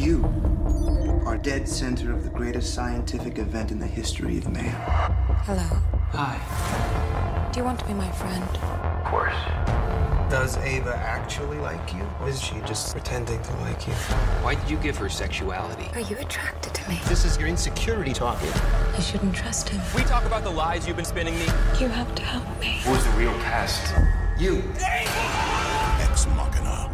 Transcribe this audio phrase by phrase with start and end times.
[0.00, 0.24] You
[1.26, 4.74] are dead center of the greatest scientific event in the history of man.
[5.44, 5.78] Hello.
[6.12, 7.50] Hi.
[7.52, 8.42] Do you want to be my friend?
[8.42, 9.34] Of course.
[10.30, 12.02] Does Ava actually like you?
[12.22, 13.92] Or is she just pretending to like you?
[14.42, 15.90] Why did you give her sexuality?
[15.92, 16.98] Are you attracted to me?
[17.04, 18.48] This is your insecurity talking.
[18.96, 19.82] You shouldn't trust him.
[19.94, 21.44] We talk about the lies you've been spinning me.
[21.78, 22.80] You have to help me.
[22.84, 23.92] Who's the real test?
[24.38, 24.62] You.
[24.80, 26.89] Ex Machina,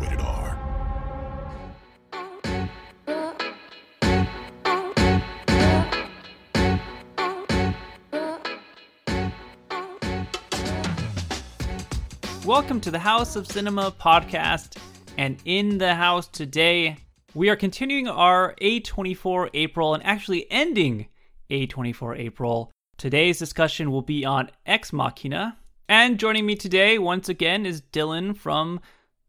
[12.46, 14.78] Welcome to the House of Cinema podcast.
[15.18, 16.96] And in the house today,
[17.34, 21.08] we are continuing our A24 April and actually ending
[21.50, 22.70] A24 April.
[22.98, 25.58] Today's discussion will be on Ex Machina.
[25.88, 28.80] And joining me today, once again, is Dylan from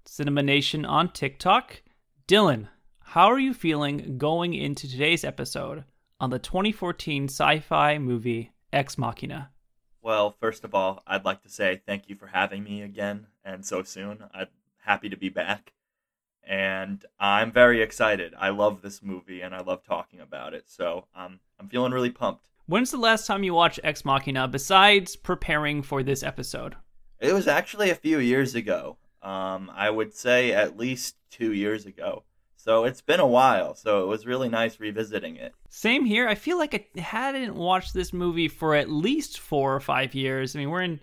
[0.05, 1.81] Cinema Nation on TikTok.
[2.27, 2.67] Dylan,
[2.99, 5.85] how are you feeling going into today's episode
[6.19, 9.49] on the 2014 sci fi movie Ex Machina?
[10.01, 13.65] Well, first of all, I'd like to say thank you for having me again and
[13.65, 14.23] so soon.
[14.33, 14.47] I'm
[14.85, 15.73] happy to be back.
[16.43, 18.33] And I'm very excited.
[18.37, 20.69] I love this movie and I love talking about it.
[20.69, 22.45] So um, I'm feeling really pumped.
[22.67, 26.75] When's the last time you watched Ex Machina besides preparing for this episode?
[27.19, 28.97] It was actually a few years ago.
[29.21, 32.23] Um, I would say at least two years ago.
[32.67, 33.75] So it's been a while.
[33.75, 35.53] So it was really nice revisiting it.
[35.69, 36.27] Same here.
[36.27, 40.53] I feel like I hadn't watched this movie for at least four or five years.
[40.53, 40.99] I mean, we're in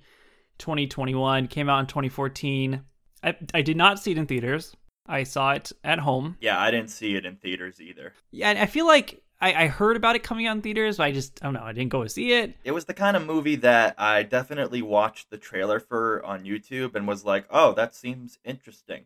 [0.59, 2.83] 2021, came out in 2014.
[3.23, 4.77] I, I did not see it in theaters.
[5.07, 6.37] I saw it at home.
[6.39, 8.13] Yeah, I didn't see it in theaters either.
[8.31, 11.13] Yeah, I feel like I, I heard about it coming out in theaters, but I
[11.13, 12.55] just, I don't know, I didn't go to see it.
[12.65, 16.95] It was the kind of movie that I definitely watched the trailer for on YouTube
[16.95, 19.05] and was like, oh, that seems interesting.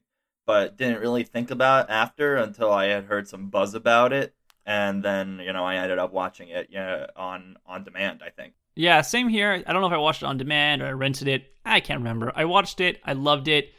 [0.49, 4.35] But didn't really think about after until I had heard some buzz about it.
[4.65, 8.55] And then, you know, I ended up watching it yeah, on on demand, I think.
[8.75, 9.63] Yeah, same here.
[9.67, 11.53] I don't know if I watched it on demand or I rented it.
[11.67, 12.33] I can't remember.
[12.35, 13.75] I watched it, I loved it.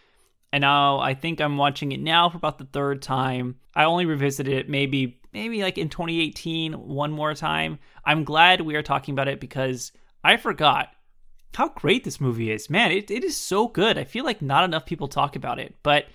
[0.54, 3.56] And now I think I'm watching it now for about the third time.
[3.74, 7.80] I only revisited it maybe maybe like in 2018 one more time.
[8.06, 9.92] I'm glad we are talking about it because
[10.24, 10.90] I forgot
[11.56, 12.70] how great this movie is.
[12.70, 13.98] Man, it, it is so good.
[13.98, 16.06] I feel like not enough people talk about it, but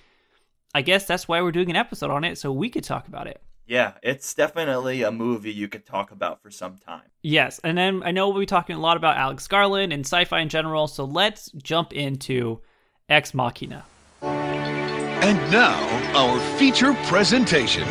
[0.76, 3.28] I guess that's why we're doing an episode on it so we could talk about
[3.28, 3.40] it.
[3.64, 7.04] Yeah, it's definitely a movie you could talk about for some time.
[7.22, 10.40] Yes, and then I know we'll be talking a lot about Alex Garland and sci-fi
[10.40, 12.60] in general, so let's jump into
[13.08, 13.84] Ex Machina.
[14.20, 15.78] And now,
[16.14, 17.84] our feature presentation.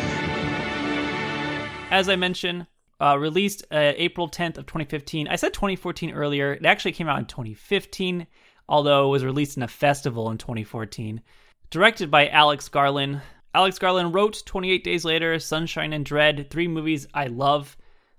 [1.90, 2.66] As I mentioned,
[3.00, 5.26] uh, released uh, April 10th of 2015.
[5.26, 6.52] I said 2014 earlier.
[6.52, 8.26] It actually came out in 2015,
[8.68, 11.22] although it was released in a festival in 2014.
[11.70, 13.20] Directed by Alex Garland.
[13.54, 17.76] Alex Garland wrote 28 Days Later, Sunshine and Dredd, three movies I love.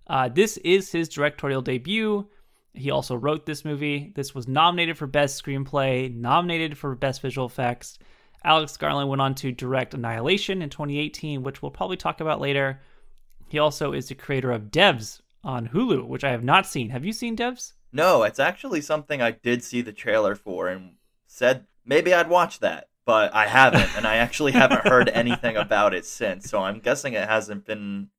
[0.08, 2.28] Uh, this is his directorial debut.
[2.74, 4.12] He also wrote this movie.
[4.16, 7.98] This was nominated for Best Screenplay, nominated for Best Visual Effects.
[8.44, 12.82] Alex Garland went on to direct Annihilation in 2018, which we'll probably talk about later.
[13.48, 16.90] He also is the creator of Devs on Hulu, which I have not seen.
[16.90, 17.74] Have you seen Devs?
[17.92, 20.96] No, it's actually something I did see the trailer for and
[21.28, 25.94] said maybe I'd watch that, but I haven't, and I actually haven't heard anything about
[25.94, 26.50] it since.
[26.50, 28.10] So I'm guessing it hasn't been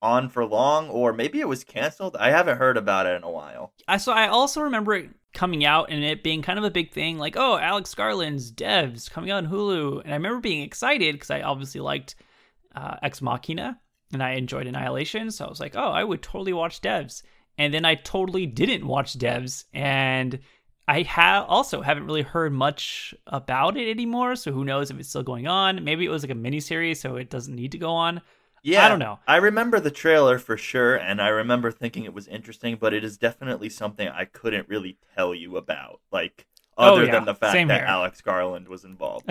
[0.00, 2.16] on for long, or maybe it was canceled.
[2.16, 3.72] I haven't heard about it in a while.
[3.88, 6.92] I so I also remember it coming out and it being kind of a big
[6.92, 11.14] thing, like oh Alex Garland's Devs coming out on Hulu, and I remember being excited
[11.14, 12.14] because I obviously liked
[12.76, 13.80] uh, Ex Machina
[14.12, 17.22] and I enjoyed Annihilation, so I was like oh I would totally watch Devs,
[17.58, 20.38] and then I totally didn't watch Devs, and
[20.86, 24.36] I have also haven't really heard much about it anymore.
[24.36, 25.82] So who knows if it's still going on?
[25.84, 28.20] Maybe it was like a miniseries, so it doesn't need to go on.
[28.62, 29.18] Yeah, I don't know.
[29.28, 33.04] I remember the trailer for sure, and I remember thinking it was interesting, but it
[33.04, 36.46] is definitely something I couldn't really tell you about, like
[36.76, 37.12] Oh, other yeah.
[37.12, 37.86] than the fact Same that here.
[37.86, 39.30] Alex Garland was involved.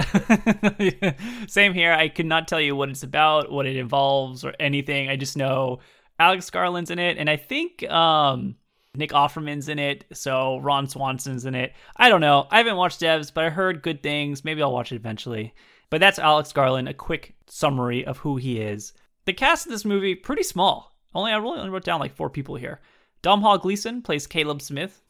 [1.47, 1.92] Same here.
[1.92, 5.10] I could not tell you what it's about, what it involves, or anything.
[5.10, 5.80] I just know
[6.19, 8.56] Alex Garland's in it, and I think um,
[8.95, 10.06] Nick Offerman's in it.
[10.13, 11.74] So Ron Swanson's in it.
[11.98, 12.48] I don't know.
[12.51, 14.45] I haven't watched Devs, but I heard good things.
[14.45, 15.54] Maybe I'll watch it eventually.
[15.90, 16.88] But that's Alex Garland.
[16.88, 18.94] A quick summary of who he is.
[19.25, 20.92] The cast of this movie pretty small.
[21.16, 22.81] Only I really only wrote down like four people here.
[23.24, 25.01] Dom Domhnall Gleeson plays Caleb Smith.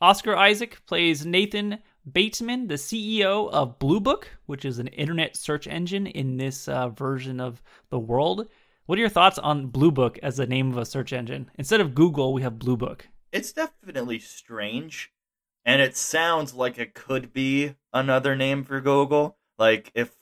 [0.00, 1.78] Oscar Isaac plays Nathan
[2.12, 6.88] Bateman, the CEO of Blue Book, which is an internet search engine in this uh,
[6.90, 8.48] version of the world.
[8.86, 11.50] What are your thoughts on Blue Book as the name of a search engine?
[11.56, 13.08] Instead of Google, we have Blue Book.
[13.32, 15.12] It's definitely strange,
[15.64, 19.38] and it sounds like it could be another name for Google.
[19.58, 20.14] Like if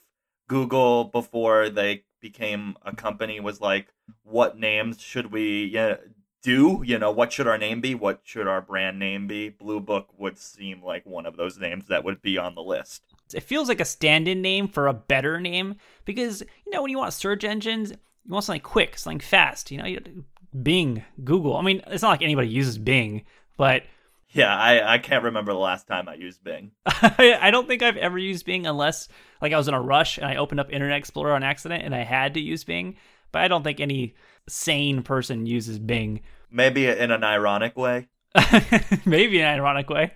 [0.47, 3.93] Google, before they became a company was like,
[4.23, 5.97] what names should we yeah,
[6.41, 6.81] do?
[6.85, 7.95] You know, what should our name be?
[7.95, 9.49] What should our brand name be?
[9.49, 13.03] Blue Book would seem like one of those names that would be on the list.
[13.33, 15.75] It feels like a stand-in name for a better name
[16.05, 19.71] because you know when you want search engines, you want something quick, something fast.
[19.71, 20.25] You know, you,
[20.59, 21.55] Bing, Google.
[21.55, 23.23] I mean, it's not like anybody uses Bing,
[23.57, 23.83] but
[24.31, 26.71] yeah, I, I can't remember the last time I used Bing.
[26.85, 29.07] I don't think I've ever used Bing unless
[29.41, 31.95] like I was in a rush and I opened up Internet Explorer on accident and
[31.95, 32.95] I had to use Bing.
[33.31, 34.15] But I don't think any
[34.47, 36.21] sane person uses Bing.
[36.49, 38.09] Maybe in an ironic way.
[39.05, 40.13] Maybe in an ironic way.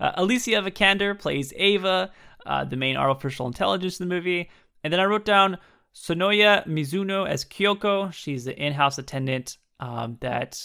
[0.00, 2.10] Uh, Alicia Vikander plays Ava,
[2.46, 4.50] uh, the main artificial intelligence in the movie.
[4.82, 5.58] And then I wrote down
[5.94, 8.12] Sonoya Mizuno as Kyoko.
[8.12, 10.58] She's the in-house attendant um, that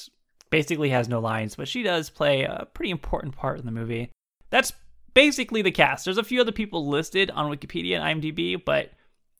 [0.49, 4.11] basically has no lines, but she does play a pretty important part in the movie.
[4.49, 4.73] That's
[5.13, 6.05] basically the cast.
[6.05, 8.91] There's a few other people listed on Wikipedia and IMDb, but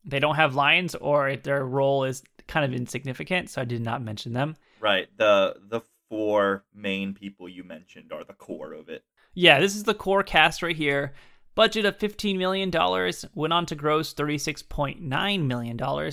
[0.06, 4.02] they don't have lines or their role is kind of insignificant, so I did not
[4.02, 4.56] mention them.
[4.80, 5.08] Right.
[5.18, 9.04] The the four main people you mentioned are the core of it.
[9.34, 11.14] Yeah, this is the core cast right here.
[11.56, 12.72] Budget of $15 million,
[13.36, 16.12] went on to gross $36.9 million.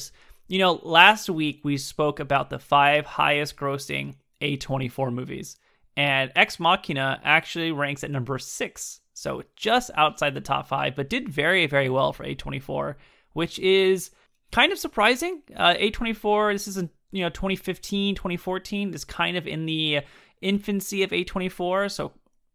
[0.51, 5.57] You know, last week we spoke about the five highest grossing a24 movies.
[5.97, 11.09] And Ex Machina actually ranks at number six, so just outside the top five, but
[11.09, 12.97] did very, very well for A24,
[13.33, 14.11] which is
[14.51, 15.41] kind of surprising.
[15.55, 20.01] Uh, A24, this is in you know 2015, 2014, is kind of in the
[20.41, 22.11] infancy of A24, so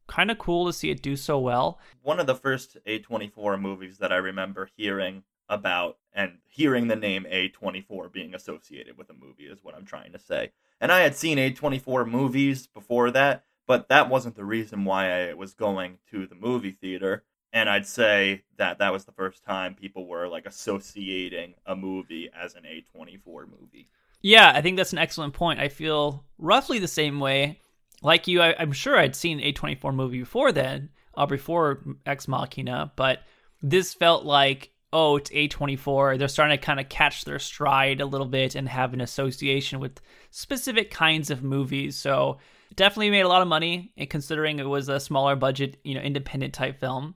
[0.08, 1.80] kind of cool to see it do so well.
[2.02, 7.26] One of the first A24 movies that I remember hearing about and hearing the name
[7.30, 10.52] A24 being associated with a movie is what I'm trying to say.
[10.80, 15.34] And I had seen A24 movies before that, but that wasn't the reason why I
[15.34, 17.24] was going to the movie theater.
[17.54, 22.30] And I'd say that that was the first time people were like associating a movie
[22.38, 23.90] as an A24 movie.
[24.22, 25.60] Yeah, I think that's an excellent point.
[25.60, 27.60] I feel roughly the same way.
[28.02, 32.92] Like you, I, am sure I'd seen A24 movie before then, uh, before Ex Machina,
[32.96, 33.20] but
[33.62, 36.18] this felt like oh, it's A24.
[36.18, 39.82] They're starting to kind of catch their stride a little bit and have an association
[39.82, 40.00] with
[40.32, 41.98] specific kinds of movies.
[41.98, 42.38] So
[42.78, 46.54] definitely made a lot of money considering it was a smaller budget, you know, independent
[46.54, 47.16] type film.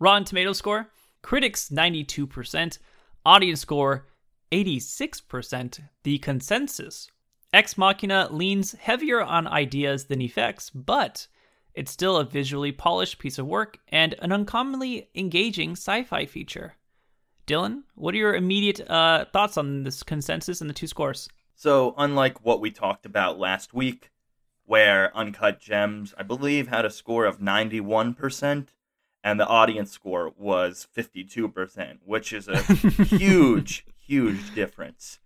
[0.00, 0.88] Rotten Tomato score,
[1.20, 2.78] critics 92%,
[3.26, 4.06] audience score
[4.50, 7.10] 86%, the consensus.
[7.52, 11.26] Ex Machina leans heavier on ideas than effects, but
[11.74, 16.76] it's still a visually polished piece of work and an uncommonly engaging sci fi feature.
[17.46, 21.28] Dylan, what are your immediate uh, thoughts on this consensus and the two scores?
[21.54, 24.10] So, unlike what we talked about last week,
[24.66, 28.68] where Uncut Gems, I believe, had a score of 91%,
[29.22, 32.60] and the audience score was 52%, which is a
[33.04, 35.18] huge, huge difference.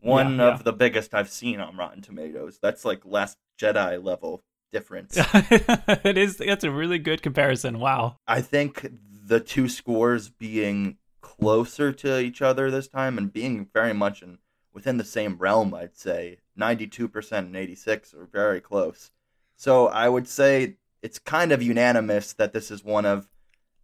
[0.00, 0.62] One yeah, of yeah.
[0.64, 2.58] the biggest I've seen on Rotten Tomatoes.
[2.60, 4.42] That's like Last Jedi level
[4.72, 5.16] difference.
[5.16, 6.36] it is.
[6.36, 7.78] That's a really good comparison.
[7.78, 8.16] Wow.
[8.26, 8.90] I think
[9.24, 10.98] the two scores being
[11.38, 14.38] closer to each other this time and being very much in
[14.72, 16.38] within the same realm, I'd say.
[16.58, 19.10] 92% and 86 are very close.
[19.56, 23.28] So I would say it's kind of unanimous that this is one of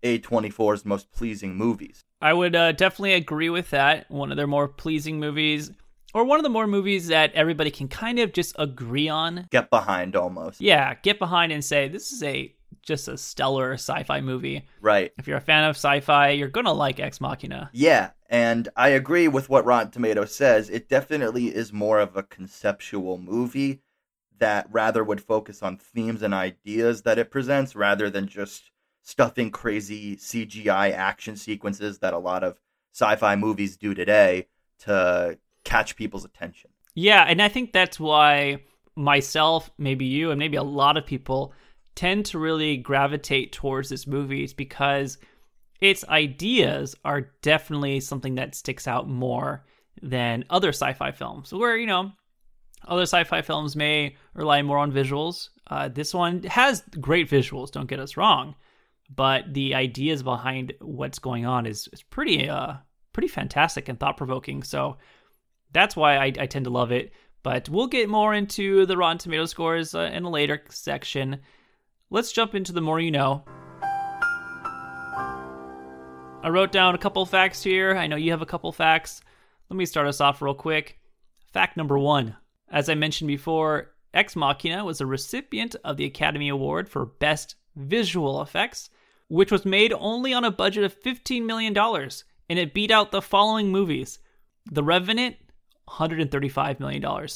[0.02, 2.02] A24's most pleasing movies.
[2.20, 4.10] I would uh, definitely agree with that.
[4.10, 5.70] One of their more pleasing movies,
[6.12, 9.46] or one of the more movies that everybody can kind of just agree on.
[9.50, 10.60] Get behind almost.
[10.60, 14.66] Yeah, get behind and say, this is a just a stellar sci-fi movie.
[14.80, 15.12] Right.
[15.18, 17.70] If you're a fan of sci-fi, you're gonna like Ex Machina.
[17.72, 20.70] Yeah, and I agree with what Rotten Tomatoes says.
[20.70, 23.82] It definitely is more of a conceptual movie
[24.38, 28.70] that rather would focus on themes and ideas that it presents rather than just
[29.02, 32.58] stuffing crazy CGI action sequences that a lot of
[32.92, 34.46] sci-fi movies do today
[34.80, 36.70] to catch people's attention.
[36.94, 38.62] Yeah, and I think that's why
[38.96, 41.52] myself, maybe you, and maybe a lot of people
[42.00, 45.18] tend to really gravitate towards this movie is because
[45.80, 49.64] its ideas are definitely something that sticks out more
[50.02, 51.52] than other sci-fi films.
[51.52, 52.12] Where you know
[52.88, 55.50] other sci-fi films may rely more on visuals.
[55.66, 58.54] Uh, this one has great visuals don't get us wrong
[59.14, 62.74] but the ideas behind what's going on is, is pretty uh
[63.12, 64.62] pretty fantastic and thought-provoking.
[64.62, 64.96] So
[65.72, 67.12] that's why I, I tend to love it.
[67.42, 71.40] But we'll get more into the rotten tomato scores uh, in a later section
[72.10, 73.44] let's jump into the more you know.
[76.42, 77.96] I wrote down a couple facts here.
[77.96, 79.20] I know you have a couple facts.
[79.68, 80.98] Let me start us off real quick.
[81.52, 82.36] Fact number one
[82.70, 87.54] As I mentioned before, Ex Machina was a recipient of the Academy Award for Best
[87.76, 88.90] Visual Effects,
[89.28, 93.22] which was made only on a budget of $15 million, and it beat out the
[93.22, 94.18] following movies
[94.70, 95.36] The Revenant,
[95.88, 97.28] $135 million.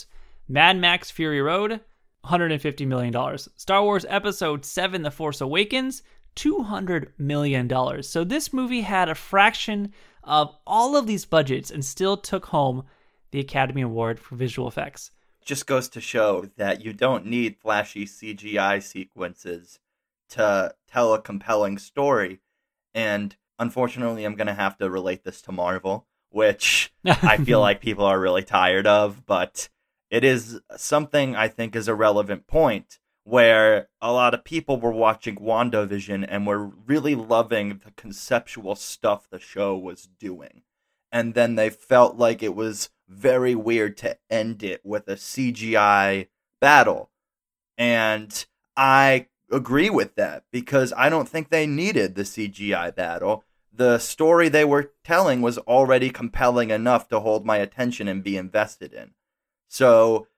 [0.49, 1.81] Mad Max Fury Road,
[2.25, 3.39] $150 million.
[3.57, 6.03] Star Wars Episode 7 The Force Awakens,
[6.37, 8.03] $200 million.
[8.03, 12.85] So this movie had a fraction of all of these budgets and still took home
[13.31, 15.11] the Academy Award for visual effects.
[15.45, 19.79] Just goes to show that you don't need flashy CGI sequences
[20.31, 22.41] to tell a compelling story.
[22.95, 27.81] And unfortunately, I'm going to have to relate this to Marvel, which I feel like
[27.81, 29.69] people are really tired of, but
[30.15, 34.93] it is something I think is a relevant point where a lot of people were
[34.93, 40.63] watching WandaVision and were really loving the conceptual stuff the show was doing.
[41.11, 46.29] And then they felt like it was very weird to end it with a CGI
[46.61, 47.11] battle.
[47.77, 53.43] And I agree with that because I don't think they needed the CGI battle.
[53.73, 58.37] The story they were telling was already compelling enough to hold my attention and be
[58.37, 59.11] invested in.
[59.75, 60.29] So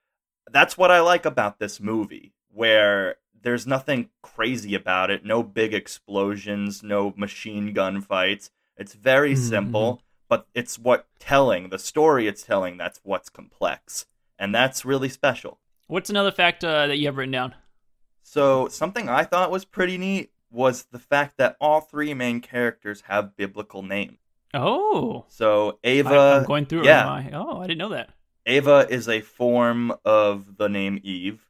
[0.51, 5.75] that's what I like about this movie where there's nothing crazy about it, no big
[5.75, 8.51] explosions, no machine gun fights.
[8.79, 9.43] It's very mm-hmm.
[9.47, 14.07] simple, but it's what telling, the story it's telling, that's what's complex.
[14.39, 15.59] And that's really special.
[15.87, 17.55] What's another fact uh, that you have written down?
[18.23, 23.03] So, something I thought was pretty neat was the fact that all three main characters
[23.03, 24.17] have biblical names.
[24.55, 25.27] Oh.
[25.29, 26.09] So, Ava.
[26.09, 26.87] I, am going through it.
[26.87, 27.29] Yeah.
[27.35, 28.09] Oh, I didn't know that.
[28.47, 31.47] Ava is a form of the name Eve.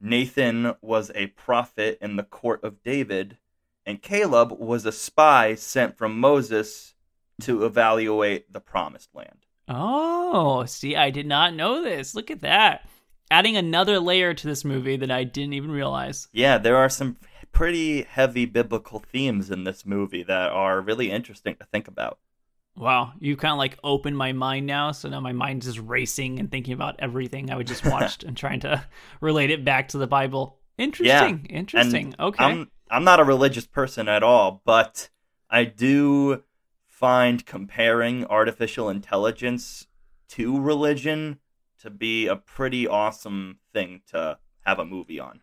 [0.00, 3.36] Nathan was a prophet in the court of David,
[3.84, 6.94] and Caleb was a spy sent from Moses
[7.42, 9.46] to evaluate the promised land.
[9.68, 12.14] Oh, see, I did not know this.
[12.14, 12.88] Look at that.
[13.30, 16.28] Adding another layer to this movie that I didn't even realize.
[16.32, 17.16] Yeah, there are some
[17.52, 22.18] pretty heavy biblical themes in this movie that are really interesting to think about.
[22.74, 24.92] Wow, you kind of like opened my mind now.
[24.92, 28.36] So now my mind is racing and thinking about everything I would just watched and
[28.36, 28.84] trying to
[29.20, 30.58] relate it back to the Bible.
[30.78, 31.46] Interesting.
[31.48, 31.56] Yeah.
[31.56, 32.14] Interesting.
[32.18, 32.44] And okay.
[32.44, 35.10] I'm I'm not a religious person at all, but
[35.50, 36.44] I do
[36.86, 39.86] find comparing artificial intelligence
[40.28, 41.38] to religion
[41.80, 45.40] to be a pretty awesome thing to have a movie on.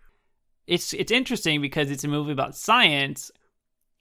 [0.65, 3.31] It's it's interesting because it's a movie about science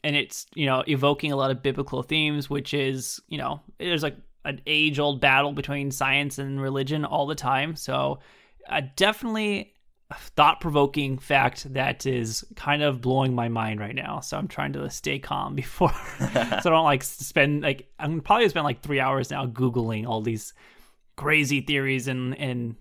[0.04, 4.02] and it's you know evoking a lot of biblical themes which is you know there's
[4.02, 7.76] like an age old battle between science and religion all the time.
[7.76, 8.20] So
[8.68, 9.74] uh, definitely
[10.10, 14.20] a thought provoking fact that is kind of blowing my mind right now.
[14.20, 18.48] So i'm trying to stay calm before so i don't like spend like i'm probably
[18.48, 20.54] spend like three hours now googling all these
[21.16, 22.76] crazy theories and and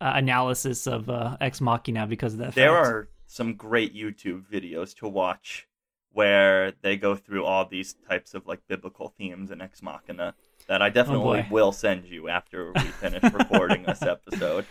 [0.00, 2.86] uh, analysis of uh, ex machina because of that there fact.
[2.86, 5.68] are some great youtube videos to watch
[6.14, 10.34] where they go through all these types of like biblical themes and ex machina
[10.68, 14.64] that I definitely oh will send you after we finish recording this episode.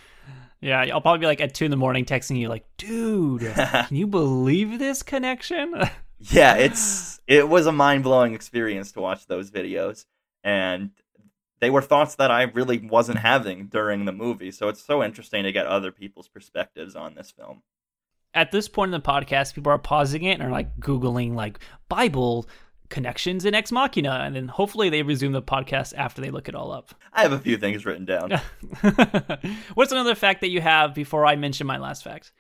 [0.62, 3.96] Yeah, I'll probably be like at two in the morning texting you like, dude, can
[3.96, 5.76] you believe this connection?
[6.20, 10.06] yeah, it's it was a mind blowing experience to watch those videos,
[10.44, 10.92] and
[11.60, 14.52] they were thoughts that I really wasn't having during the movie.
[14.52, 17.62] So it's so interesting to get other people's perspectives on this film
[18.34, 21.60] at this point in the podcast, people are pausing it and are like Googling like
[21.90, 22.48] Bible
[22.90, 26.56] connections in Ex Machina, and then hopefully they resume the podcast after they look it
[26.56, 26.94] all up.
[27.12, 28.32] I have a few things written down.
[29.74, 32.32] What's another fact that you have before I mention my last fact?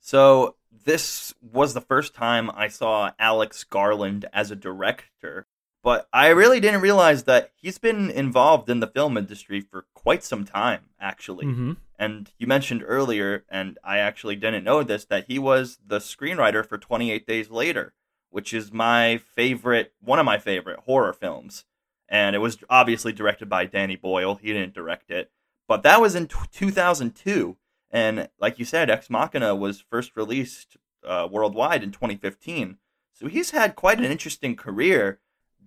[0.00, 5.46] So this was the first time I saw Alex Garland as a director,
[5.82, 10.22] but I really didn't realize that he's been involved in the film industry for quite
[10.22, 11.46] some time, actually.
[11.46, 11.72] Mm-hmm.
[11.98, 16.64] And you mentioned earlier, and I actually didn't know this, that he was the screenwriter
[16.64, 17.94] for 28 Days Later,
[18.30, 21.64] which is my favorite, one of my favorite horror films.
[22.08, 24.36] And it was obviously directed by Danny Boyle.
[24.36, 25.30] He didn't direct it.
[25.66, 27.56] But that was in t- 2002.
[27.90, 32.78] And like you said, Ex Machina was first released uh, worldwide in 2015.
[33.12, 35.20] So he's had quite an interesting career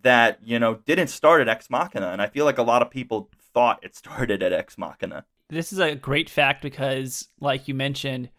[0.06, 2.90] that you know didn't start at Ex Machina, and I feel like a lot of
[2.90, 5.26] people thought it started at Ex Machina.
[5.50, 8.30] This is a great fact because, like you mentioned,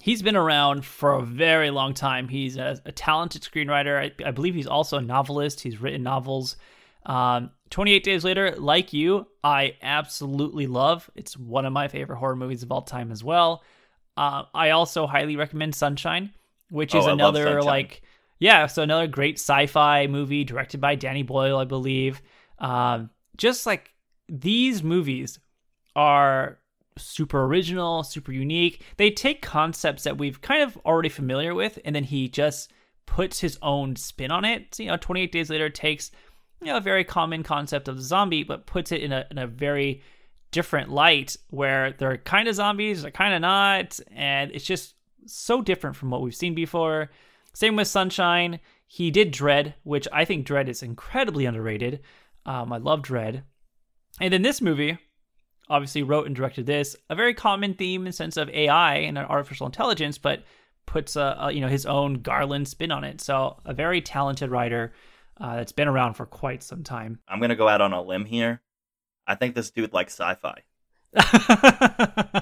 [0.00, 2.28] he's been around for a very long time.
[2.28, 3.98] He's a, a talented screenwriter.
[3.98, 5.60] I, I, believe he's also a novelist.
[5.60, 6.56] He's written novels.
[7.06, 11.10] Um, 28 Days Later, like you, I absolutely love.
[11.14, 13.62] It's one of my favorite horror movies of all time as well.
[14.14, 16.32] Uh, I also highly recommend Sunshine,
[16.68, 18.02] which is oh, another like
[18.42, 22.20] yeah, so another great sci-fi movie directed by Danny Boyle, I believe.
[22.58, 23.92] Um, just like
[24.28, 25.38] these movies
[25.94, 26.58] are
[26.98, 28.82] super original, super unique.
[28.96, 32.72] They take concepts that we've kind of already familiar with, and then he just
[33.06, 34.74] puts his own spin on it.
[34.74, 36.10] So, you know, 28 Days Later takes
[36.60, 39.38] you know a very common concept of the zombie, but puts it in a in
[39.38, 40.02] a very
[40.50, 44.94] different light where they're kind of zombies, they're kind of not, and it's just
[45.26, 47.08] so different from what we've seen before.
[47.54, 48.60] Same with Sunshine.
[48.86, 52.00] He did Dredd, which I think Dredd is incredibly underrated.
[52.44, 53.42] Um, I love Dredd.
[54.20, 54.98] And then this movie,
[55.68, 59.66] obviously wrote and directed this, a very common theme in sense of AI and artificial
[59.66, 60.42] intelligence, but
[60.86, 63.20] puts a, a, you know his own Garland spin on it.
[63.20, 64.92] So a very talented writer
[65.40, 67.20] uh, that's been around for quite some time.
[67.28, 68.60] I'm gonna go out on a limb here.
[69.26, 70.62] I think this dude likes sci-fi.
[71.16, 72.40] uh,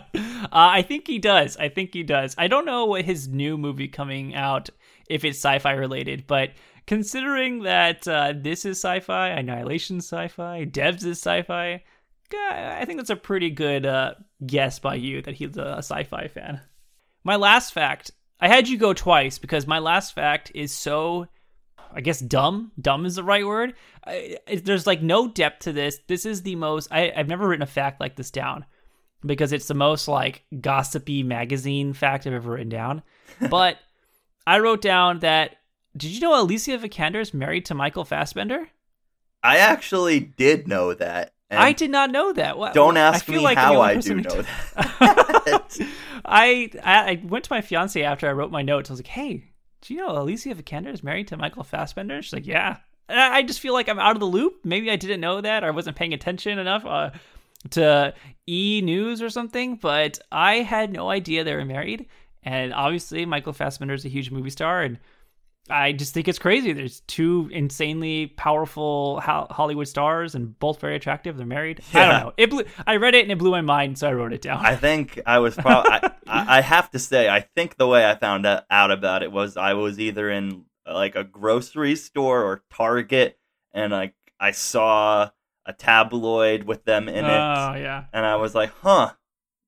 [0.53, 1.57] I think he does.
[1.57, 2.35] I think he does.
[2.39, 4.71] I don't know what his new movie coming out
[5.11, 6.51] if it's sci-fi related, but
[6.87, 11.83] considering that uh, this is sci-fi, Annihilation sci-fi, Devs is sci-fi,
[12.33, 14.15] I think that's a pretty good uh,
[14.47, 16.61] guess by you that he's a sci-fi fan.
[17.25, 21.27] My last fact, I had you go twice because my last fact is so,
[21.93, 22.73] I guess dumb.
[22.81, 23.75] Dumb is the right word.
[24.07, 25.99] I, there's like no depth to this.
[26.07, 26.89] This is the most.
[26.91, 28.65] I, I've never written a fact like this down
[29.27, 33.03] because it's the most like gossipy magazine fact I've ever written down.
[33.49, 33.79] But
[34.47, 35.57] I wrote down that.
[35.97, 38.69] Did you know Alicia Vikander is married to Michael Fassbender?
[39.43, 41.33] I actually did know that.
[41.51, 42.59] I did not know that.
[42.59, 45.79] Well, don't ask me like how I do know that.
[46.25, 48.91] I, I went to my fiance after I wrote my notes.
[48.91, 49.45] I was like, "Hey,
[49.81, 52.77] do you know Alicia Vikander is married to Michael Fassbender?" She's like, "Yeah."
[53.09, 54.61] And I just feel like I'm out of the loop.
[54.65, 57.11] Maybe I didn't know that, or I wasn't paying attention enough uh,
[57.71, 58.15] to
[58.47, 59.75] E News or something.
[59.75, 62.07] But I had no idea they were married.
[62.43, 64.99] And obviously, Michael Fassbender is a huge movie star, and
[65.69, 66.73] I just think it's crazy.
[66.73, 71.37] There's two insanely powerful Hollywood stars and both very attractive.
[71.37, 71.81] They're married.
[71.93, 72.01] Yeah.
[72.01, 72.33] I don't know.
[72.37, 74.65] It blew, I read it and it blew my mind, so I wrote it down.
[74.65, 75.93] I think I was probably.
[76.27, 79.57] I, I, have to say, I think the way I found out about it was
[79.57, 83.39] I was either in like a grocery store or Target,
[83.73, 85.31] and like I saw
[85.67, 87.29] a tabloid with them in it.
[87.29, 88.05] Oh yeah.
[88.13, 89.13] And I was like, huh,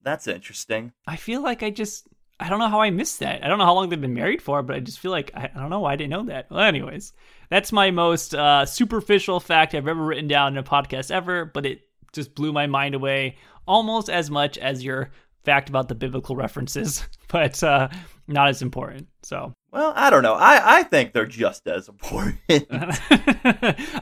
[0.03, 0.93] that's interesting.
[1.07, 2.09] I feel like I just
[2.43, 3.45] I don't know how I missed that.
[3.45, 5.49] I don't know how long they've been married for, but I just feel like I,
[5.55, 6.51] I don't know why I didn't know that.
[6.51, 7.13] Well, anyways,
[7.51, 11.65] that's my most uh, superficial fact I've ever written down in a podcast ever, but
[11.65, 15.13] it just blew my mind away almost as much as your
[15.45, 17.89] fact about the biblical references, but uh,
[18.27, 19.07] not as important.
[19.23, 20.35] So, well, I don't know.
[20.35, 22.41] I I think they're just as important.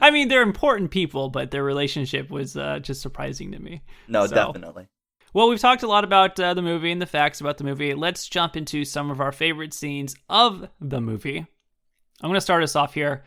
[0.01, 3.83] I mean, they're important people, but their relationship was uh, just surprising to me.
[4.07, 4.33] No, so.
[4.33, 4.87] definitely.
[5.33, 7.93] Well, we've talked a lot about uh, the movie and the facts about the movie.
[7.93, 11.37] Let's jump into some of our favorite scenes of the movie.
[11.37, 13.23] I'm going to start us off here.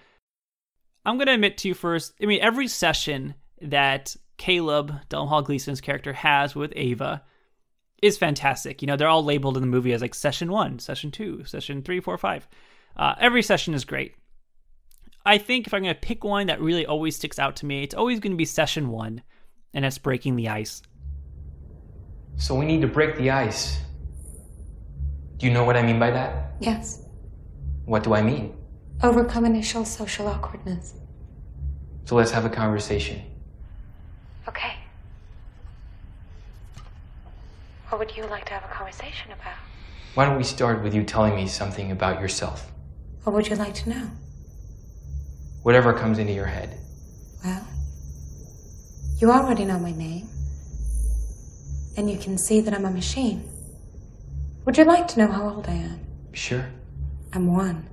[1.07, 5.81] I'm going to admit to you first, I mean, every session that Caleb, Domhnall Gleeson's
[5.81, 7.23] character, has with Ava
[8.03, 8.83] is fantastic.
[8.83, 11.81] You know, they're all labeled in the movie as like session one, session two, session
[11.81, 12.47] three, four, five.
[12.99, 14.15] Uh, every session is great.
[15.25, 17.83] I think if I'm going to pick one that really always sticks out to me,
[17.83, 19.23] it's always going to be session one,
[19.73, 20.83] and it's breaking the ice.
[22.37, 23.79] So we need to break the ice.
[25.37, 26.55] Do you know what I mean by that?
[26.61, 27.03] Yes.
[27.85, 28.57] What do I mean?
[29.03, 30.95] Overcome initial social awkwardness.
[32.05, 33.23] So let's have a conversation.
[34.49, 34.75] Okay.
[37.89, 39.57] What would you like to have a conversation about?
[40.15, 42.71] Why don't we start with you telling me something about yourself?
[43.25, 44.11] What would you like to know?
[45.63, 46.79] Whatever comes into your head.
[47.45, 47.67] Well,
[49.19, 50.29] you already know my name
[51.97, 53.49] and you can see that I'm a machine.
[54.65, 56.01] Would you like to know how old I am?
[56.33, 56.67] Sure.
[57.33, 57.89] I'm one.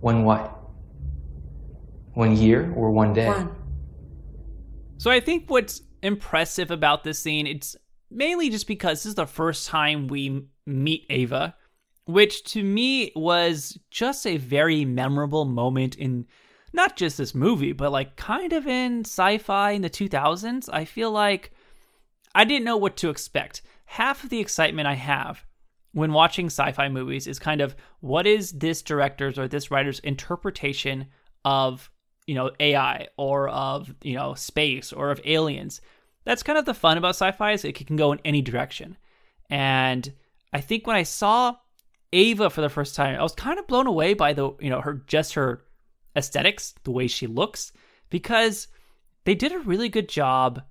[0.00, 0.58] One what?
[2.12, 3.26] One year or one day?
[3.26, 3.54] One.
[4.98, 7.76] So I think what's impressive about this scene, it's
[8.10, 11.54] mainly just because this is the first time we meet Ava,
[12.04, 16.26] which to me was just a very memorable moment in
[16.74, 20.68] not just this movie, but like kind of in sci fi in the 2000s.
[20.72, 21.52] I feel like
[22.34, 23.62] I didn't know what to expect.
[23.86, 25.44] Half of the excitement I have
[25.92, 30.00] when watching sci fi movies is kind of what is this director's or this writer's
[30.00, 31.06] interpretation
[31.44, 31.90] of,
[32.26, 35.80] you know, AI or of, you know, space or of aliens.
[36.24, 38.96] That's kind of the fun about sci fi is it can go in any direction.
[39.50, 40.12] And
[40.52, 41.56] I think when I saw
[42.12, 44.80] Ava for the first time, I was kind of blown away by the, you know,
[44.80, 45.64] her just her
[46.16, 47.72] aesthetics, the way she looks,
[48.10, 48.68] because
[49.24, 50.62] they did a really good job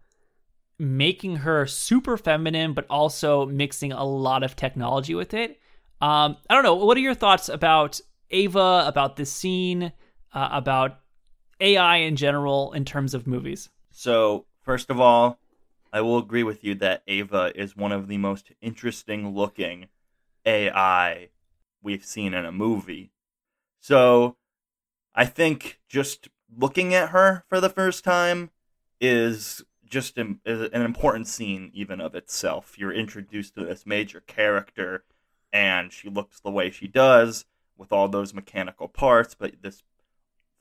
[0.83, 5.59] making her super feminine, but also mixing a lot of technology with it.
[6.01, 6.75] Um, I don't know.
[6.75, 9.93] What are your thoughts about Ava, about this scene,
[10.33, 10.99] uh, about
[11.59, 13.69] AI in general in terms of movies?
[13.89, 15.39] So, first of all,
[15.93, 19.87] I will agree with you that Ava is one of the most interesting looking
[20.45, 21.29] AI
[21.81, 23.11] we've seen in a movie.
[23.79, 24.35] So,
[25.15, 28.49] I think just looking at her for the first time
[28.99, 29.61] is
[29.93, 32.77] just an, an important scene even of itself.
[32.77, 35.05] You're introduced to this major character,
[35.53, 37.45] and she looks the way she does
[37.77, 39.83] with all those mechanical parts, but this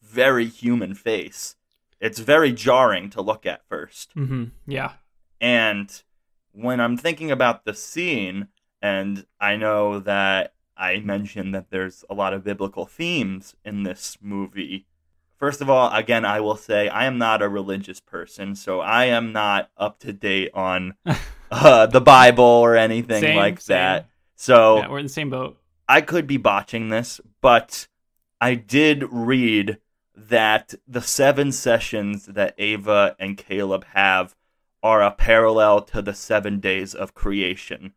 [0.03, 1.57] very human face.
[2.01, 4.14] It's very jarring to look at first.
[4.14, 4.45] Mm-hmm.
[4.66, 4.92] Yeah.
[5.40, 6.03] And
[6.53, 8.49] when I'm thinking about the scene,
[8.81, 14.18] and I know that I mentioned that there's a lot of biblical themes in this
[14.21, 14.87] movie.
[15.42, 19.07] First of all, again, I will say I am not a religious person, so I
[19.07, 20.94] am not up to date on
[21.50, 23.74] uh, the Bible or anything Same, like same.
[23.74, 24.09] that.
[24.37, 25.59] So yeah, we're in the same boat.
[25.88, 27.88] I could be botching this, but
[28.40, 29.78] I did read
[30.14, 34.37] that the seven sessions that Ava and Caleb have
[34.81, 37.94] are a parallel to the seven days of creation.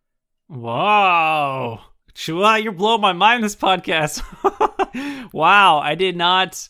[0.50, 1.82] Wow.
[2.16, 4.24] Chua, you're blowing my mind this podcast.
[5.32, 6.70] wow, I did not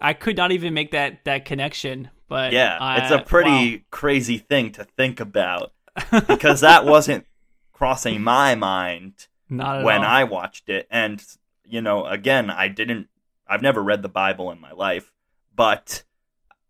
[0.00, 2.10] I could not even make that that connection.
[2.28, 3.82] But Yeah, I- it's a pretty wow.
[3.90, 5.72] crazy thing to think about
[6.28, 7.26] because that wasn't
[7.72, 9.86] crossing my mind when all.
[10.04, 10.86] I watched it.
[10.90, 11.22] And,
[11.64, 13.08] you know, again, I didn't,
[13.48, 15.12] I've never read the Bible in my life,
[15.54, 16.04] but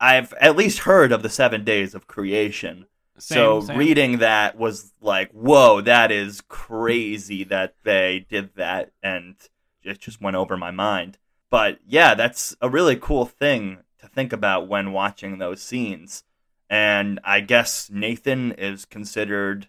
[0.00, 2.86] I've at least heard of the seven days of creation.
[3.18, 3.76] Same, so same.
[3.76, 8.92] reading that was like, whoa, that is crazy that they did that.
[9.02, 9.34] And
[9.82, 11.18] it just went over my mind.
[11.50, 16.24] But yeah, that's a really cool thing to think about when watching those scenes.
[16.68, 19.68] And I guess Nathan is considered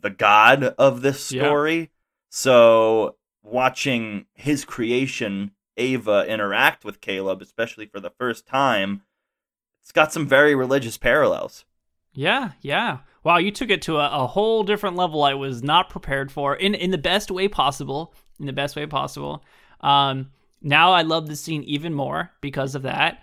[0.00, 1.42] the god of this Yeah.
[1.42, 1.90] story.
[2.30, 9.02] So watching his creation, Ava, interact with Caleb, especially for the first time,
[9.82, 11.64] it's got some very religious parallels.
[12.12, 12.98] Yeah, yeah.
[13.24, 16.54] Wow, you took it to a, a whole different level I was not prepared for
[16.54, 18.14] in in the best way possible.
[18.38, 19.42] In the best way possible.
[19.80, 23.22] Um now I love the scene even more because of that.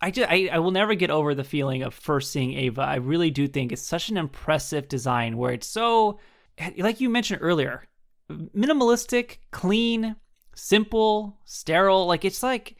[0.00, 2.82] I just I, I will never get over the feeling of first seeing Ava.
[2.82, 6.18] I really do think it's such an impressive design where it's so
[6.76, 7.84] like you mentioned earlier,
[8.30, 10.16] minimalistic, clean,
[10.54, 12.06] simple, sterile.
[12.06, 12.76] Like it's like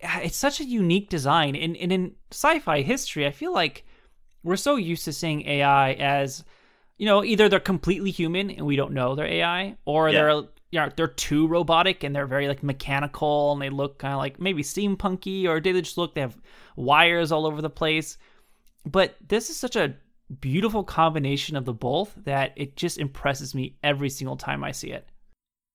[0.00, 1.54] it's such a unique design.
[1.56, 3.84] And, and in sci-fi history, I feel like
[4.42, 6.42] we're so used to seeing AI as,
[6.98, 10.22] you know, either they're completely human and we don't know they're AI, or Yeah.
[10.24, 10.42] they're
[10.80, 14.40] know, they're too robotic and they're very like mechanical and they look kind of like
[14.40, 16.38] maybe steampunky, or they just look they have
[16.76, 18.18] wires all over the place.
[18.84, 19.94] But this is such a
[20.40, 24.90] beautiful combination of the both that it just impresses me every single time I see
[24.90, 25.06] it.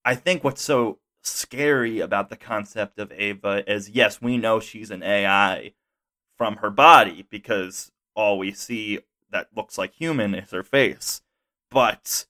[0.04, 4.92] I think what's so scary about the concept of Ava is yes, we know she's
[4.92, 5.74] an AI
[6.38, 9.00] from her body because all we see
[9.32, 11.22] that looks like human is her face.
[11.70, 12.26] But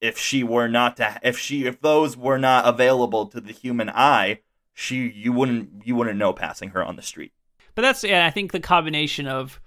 [0.00, 3.90] if she were not to if she if those were not available to the human
[3.90, 4.40] eye,
[4.74, 7.32] she you wouldn't you wouldn't know passing her on the street.
[7.74, 9.60] But that's yeah, I think the combination of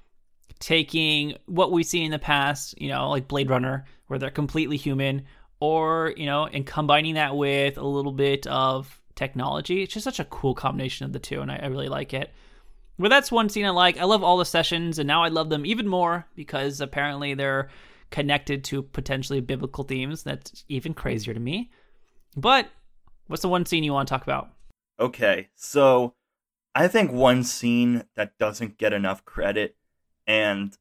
[0.60, 4.78] taking what we see in the past, you know, like Blade Runner, where they're completely
[4.78, 5.26] human,
[5.60, 9.84] or you know, and combining that with a little bit of technology.
[9.84, 12.32] It's just such a cool combination of the two, and I, I really like it.
[12.98, 13.98] But that's one scene I like.
[13.98, 17.70] I love all the sessions, and now I love them even more because apparently they're
[18.12, 20.24] connected to potentially biblical themes.
[20.24, 21.72] That's even crazier to me.
[22.36, 22.70] But
[23.28, 24.50] what's the one scene you want to talk about?
[25.00, 26.16] Okay, so
[26.76, 29.76] I think one scene that doesn't get enough credit,
[30.28, 30.78] and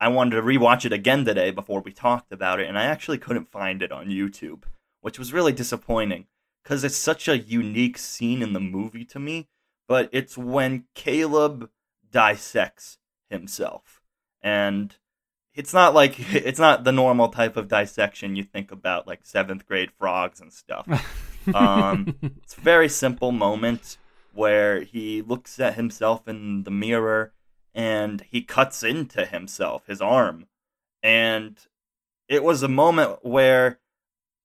[0.00, 3.18] I wanted to rewatch it again today before we talked about it, and I actually
[3.18, 4.64] couldn't find it on YouTube,
[5.00, 6.26] which was really disappointing
[6.62, 9.48] because it's such a unique scene in the movie to me.
[9.88, 11.70] But it's when Caleb
[12.10, 14.00] dissects himself,
[14.42, 14.96] and
[15.60, 19.66] it's not like it's not the normal type of dissection you think about, like seventh
[19.66, 20.86] grade frogs and stuff.
[21.54, 23.96] Um, it's a very simple moment
[24.34, 27.32] where he looks at himself in the mirror
[27.74, 30.48] and he cuts into himself, his arm.
[31.02, 31.58] And
[32.28, 33.78] it was a moment where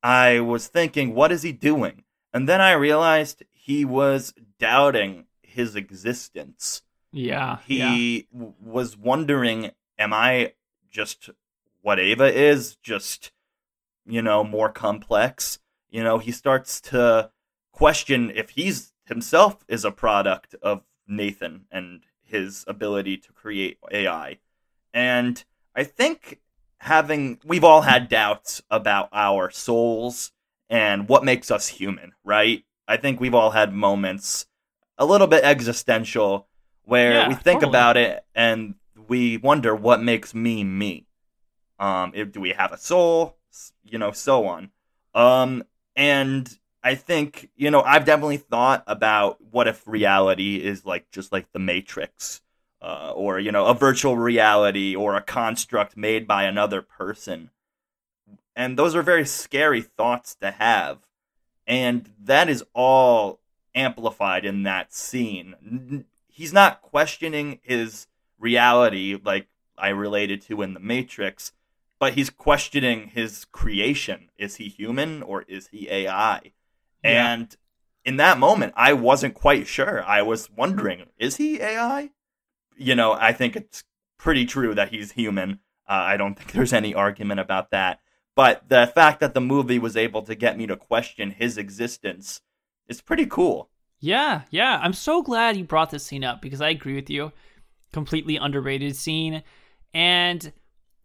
[0.02, 2.06] I was thinking, what is he doing?
[2.34, 6.82] And then I realized he was doubting his existence.
[7.12, 7.94] yeah, yeah.
[7.94, 10.54] He w was wondering, am I
[10.96, 11.30] just
[11.82, 12.78] what Ava is?
[12.78, 13.32] Just,
[14.06, 15.60] you know, more complex?
[15.90, 17.30] You know, he starts to
[17.72, 24.40] question if he's himself is a product of Nathan and his ability to create AI.
[24.94, 25.44] And
[25.76, 26.40] I think
[26.80, 30.32] having we've all had doubts about our souls
[30.70, 32.64] and what makes us human, right?
[32.88, 34.48] I think we've all had moments
[34.98, 36.48] a little bit existential
[36.84, 37.70] where Yeah, we think totally.
[37.72, 38.76] about it and
[39.08, 41.08] we wonder what makes me me.
[41.80, 43.38] Um, if, do we have a soul?
[43.84, 44.72] You know, so on.
[45.14, 45.64] Um,
[45.96, 51.32] and I think, you know, I've definitely thought about what if reality is like just
[51.32, 52.42] like the Matrix,
[52.82, 57.50] uh, or, you know, a virtual reality or a construct made by another person.
[58.56, 61.00] And those are very scary thoughts to have.
[61.68, 63.40] And that is all
[63.74, 66.06] amplified in that scene.
[66.28, 68.08] He's not questioning his
[68.46, 71.52] reality like I related to in the Matrix,
[72.00, 74.30] but he's questioning his creation.
[74.38, 76.54] Is he human or is he AI?
[77.04, 77.34] Yeah.
[77.34, 77.56] And
[78.06, 80.04] in that moment, I wasn't quite sure.
[80.04, 82.12] I was wondering, is he AI?
[82.78, 83.84] You know, I think it's
[84.18, 85.60] pretty true that he's human.
[85.90, 88.00] Uh, I don't think there's any argument about that.
[88.36, 92.42] But the fact that the movie was able to get me to question his existence
[92.88, 93.70] is pretty cool.
[94.00, 94.80] Yeah, yeah.
[94.84, 97.32] I'm so glad you brought this scene up because I agree with you.
[97.96, 99.42] Completely underrated scene.
[99.94, 100.52] And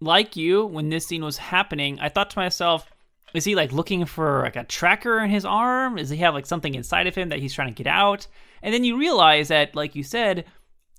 [0.01, 2.91] like you, when this scene was happening, I thought to myself,
[3.33, 5.95] is he like looking for like a tracker in his arm?
[5.95, 8.27] Does he have like something inside of him that he's trying to get out?
[8.61, 10.47] And then you realize that, like you said,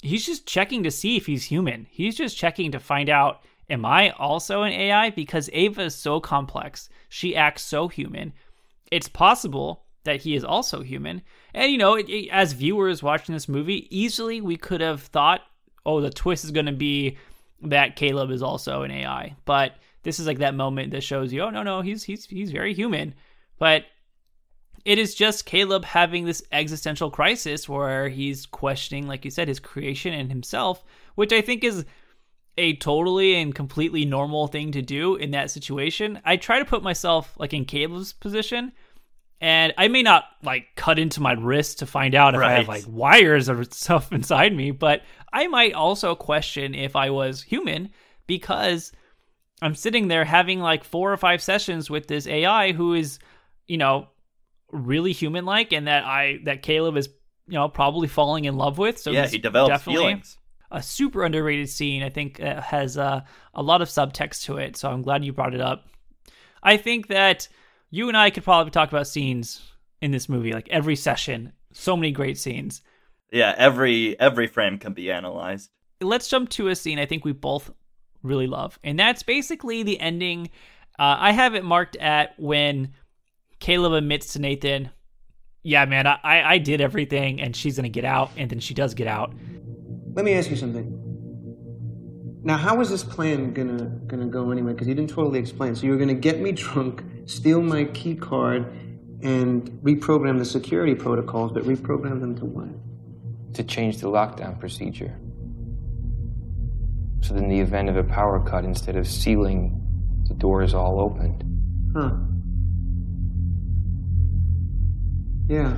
[0.01, 1.87] he's just checking to see if he's human.
[1.91, 5.09] He's just checking to find out, am I also an AI?
[5.09, 6.87] Because Ava is so complex.
[7.09, 8.31] She acts so human.
[8.93, 11.21] It's possible that he is also human.
[11.53, 15.41] And, you know, it, it- as viewers watching this movie, easily we could have thought,
[15.85, 17.17] oh, the twist is going to be
[17.63, 19.35] that Caleb is also an AI.
[19.45, 22.51] But this is like that moment that shows you, oh, no, no, he's, he's, he's
[22.51, 23.13] very human.
[23.59, 23.85] But
[24.85, 29.59] it is just Caleb having this existential crisis where he's questioning, like you said, his
[29.59, 30.83] creation and himself,
[31.15, 31.85] which I think is
[32.57, 36.19] a totally and completely normal thing to do in that situation.
[36.25, 38.71] I try to put myself like in Caleb's position,
[39.41, 42.67] and I may not like cut into my wrist to find out if I have
[42.67, 45.01] like wires or stuff inside me, but
[45.33, 47.89] I might also question if I was human
[48.27, 48.91] because
[49.63, 53.17] I'm sitting there having like four or five sessions with this AI who is,
[53.67, 54.09] you know,
[54.71, 57.09] really human like and that I that Caleb is,
[57.47, 58.99] you know, probably falling in love with.
[58.99, 60.37] So yeah, he develops definitely feelings.
[60.69, 62.03] a super underrated scene.
[62.03, 63.21] I think uh, has uh,
[63.55, 64.77] a lot of subtext to it.
[64.77, 65.87] So I'm glad you brought it up.
[66.61, 67.47] I think that
[67.91, 69.61] you and I could probably talk about scenes
[70.01, 71.53] in this movie, like every session.
[71.73, 72.81] So many great scenes.
[73.31, 75.69] Yeah, every every frame can be analyzed.
[76.01, 77.71] Let's jump to a scene I think we both
[78.23, 80.49] really love, and that's basically the ending.
[80.97, 82.93] Uh, I have it marked at when
[83.59, 84.89] Caleb admits to Nathan,
[85.63, 88.93] "Yeah, man, I I did everything, and she's gonna get out," and then she does
[88.93, 89.33] get out.
[90.13, 90.97] Let me ask you something.
[92.43, 94.73] Now, how is this plan gonna gonna go anyway?
[94.73, 95.75] Because you didn't totally explain.
[95.75, 98.65] So you were gonna get me drunk, steal my key card,
[99.23, 102.69] and reprogram the security protocols, but reprogram them to what?
[103.53, 105.13] to change the lockdown procedure.
[107.19, 109.77] So that in the event of a power cut, instead of sealing
[110.29, 111.43] the doors all opened,
[111.93, 112.11] Huh.
[115.49, 115.75] Yeah.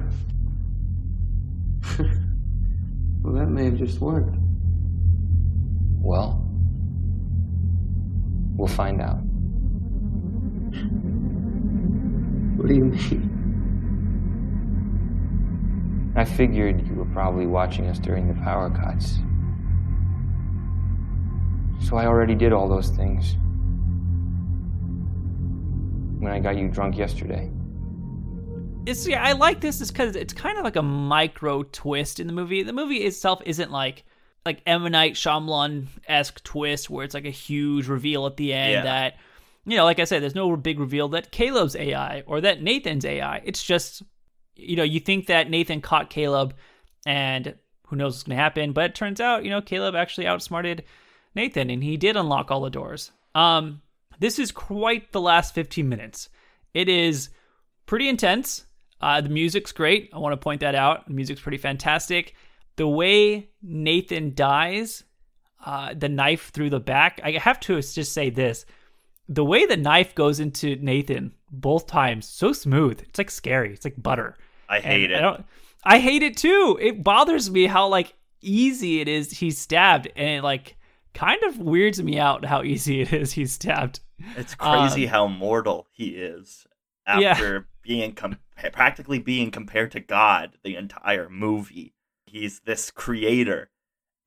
[3.24, 4.36] well, that may have just worked.
[6.00, 6.48] well,
[8.56, 9.18] we'll find out.
[12.64, 13.30] What do you mean?
[16.16, 19.18] I figured you were probably watching us during the power cuts.
[21.86, 23.36] So I already did all those things.
[26.24, 27.52] When I got you drunk yesterday.
[28.86, 32.28] it's yeah, I like this is because it's kind of like a micro twist in
[32.28, 32.64] the movie.
[32.64, 34.06] The movie itself isn't like
[34.46, 38.72] like M Night Shyamalan esque twist where it's like a huge reveal at the end
[38.72, 38.84] Yeah.
[38.84, 39.18] that
[39.66, 43.06] you know, like I said, there's no big reveal that Caleb's AI or that Nathan's
[43.06, 43.42] AI.
[43.46, 44.04] It's just
[44.56, 46.56] you know, you think that Nathan caught Caleb
[47.06, 47.56] and
[47.88, 50.84] who knows what's gonna happen, but it turns out, you know, Caleb actually outsmarted
[51.36, 53.12] Nathan and he did unlock all the doors.
[53.36, 53.82] Um
[54.20, 56.30] this is quite the last 15 minutes.
[56.74, 57.30] It is
[57.86, 58.66] pretty intense.
[59.02, 60.10] Uh, the music's great.
[60.14, 61.08] I want to point that out.
[61.08, 62.36] The music's pretty fantastic.
[62.78, 65.04] The way Nathan dies,
[65.66, 67.20] uh, the knife through the back.
[67.24, 68.66] I have to just say this:
[69.30, 73.02] the way the knife goes into Nathan both times, so smooth.
[73.02, 73.74] It's like scary.
[73.74, 74.36] It's like butter.
[74.70, 75.22] I hate And I it.
[75.22, 75.46] don't-
[75.86, 76.78] I hate it too.
[76.82, 79.32] It bothers me how like easy it is.
[79.32, 80.78] He's stabbed, and it like
[81.14, 83.34] kind of weirds me out how easy it is.
[83.34, 84.00] He's stabbed.
[84.38, 86.66] It's crazy Um, how mortal he is
[87.06, 87.32] Yeah.
[87.32, 88.38] after being com-
[88.72, 91.94] practically being compared to God the entire movie.
[92.26, 93.70] He's this creator,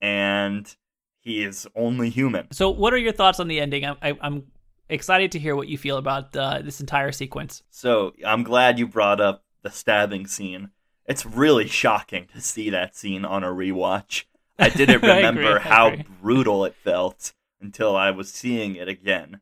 [0.00, 0.76] and
[1.20, 2.48] he is only human.
[2.52, 3.84] So, what are your thoughts on the ending?
[3.84, 4.44] I'm, I, I'm
[4.88, 7.62] excited to hear what you feel about uh, this entire sequence.
[7.70, 10.70] So I'm glad you brought up the stabbing scene.
[11.06, 14.24] It's really shocking to see that scene on a rewatch.
[14.58, 16.04] I didn't I remember agree, how agree.
[16.20, 19.40] brutal it felt until I was seeing it again.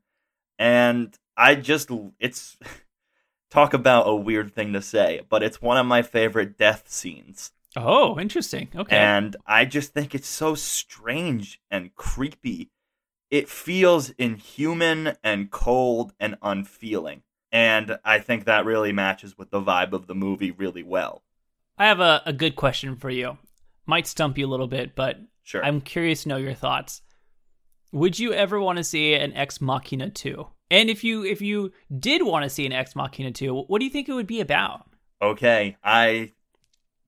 [0.58, 2.56] And I just it's
[3.50, 7.52] talk about a weird thing to say, but it's one of my favorite death scenes.
[7.76, 8.68] Oh, interesting.
[8.74, 8.96] Okay.
[8.96, 12.70] And I just think it's so strange and creepy.
[13.34, 17.22] It feels inhuman and cold and unfeeling.
[17.50, 21.24] And I think that really matches with the vibe of the movie really well.
[21.76, 23.36] I have a, a good question for you.
[23.86, 25.64] Might stump you a little bit, but Sure.
[25.64, 27.02] I'm curious to know your thoughts.
[27.90, 30.46] Would you ever want to see an Ex Machina 2?
[30.70, 33.84] And if you if you did want to see an Ex Machina 2, what do
[33.84, 34.86] you think it would be about?
[35.20, 36.30] Okay, I.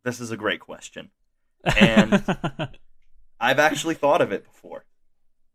[0.03, 1.11] This is a great question.
[1.77, 2.13] And
[3.39, 4.85] I've actually thought of it before.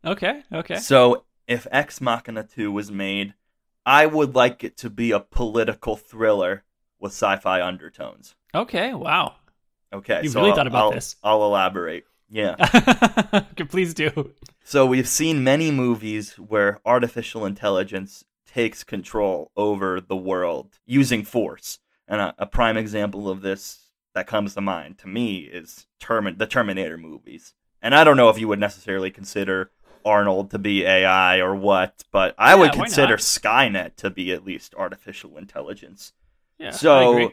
[0.04, 0.76] Okay, okay.
[0.76, 3.34] So, if Ex Machina 2 was made,
[3.84, 6.64] I would like it to be a political thriller
[7.00, 8.34] with sci fi undertones.
[8.54, 9.34] Okay, wow.
[9.92, 11.16] Okay, You've so really I'll- thought about I'll- this.
[11.22, 12.04] I'll elaborate.
[12.30, 12.54] Yeah.
[13.68, 14.32] Please do.
[14.64, 21.78] So we've seen many movies where artificial intelligence takes control over the world using force.
[22.08, 26.38] And a, a prime example of this that comes to mind to me is Termin-
[26.38, 27.52] the Terminator movies.
[27.82, 29.70] And I don't know if you would necessarily consider
[30.04, 33.16] Arnold to be AI or what, but I would Yeah, why consider?
[33.16, 36.12] Skynet to be at least artificial intelligence.
[36.58, 36.70] Yeah.
[36.70, 37.32] So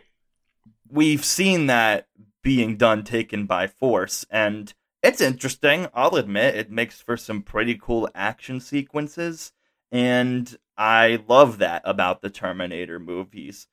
[0.89, 2.07] we've seen that
[2.41, 5.87] being done taken by force and it's interesting.
[5.93, 9.53] I'll admit it makes for some pretty cool action sequences
[9.91, 13.67] and I love that about the Terminator movies.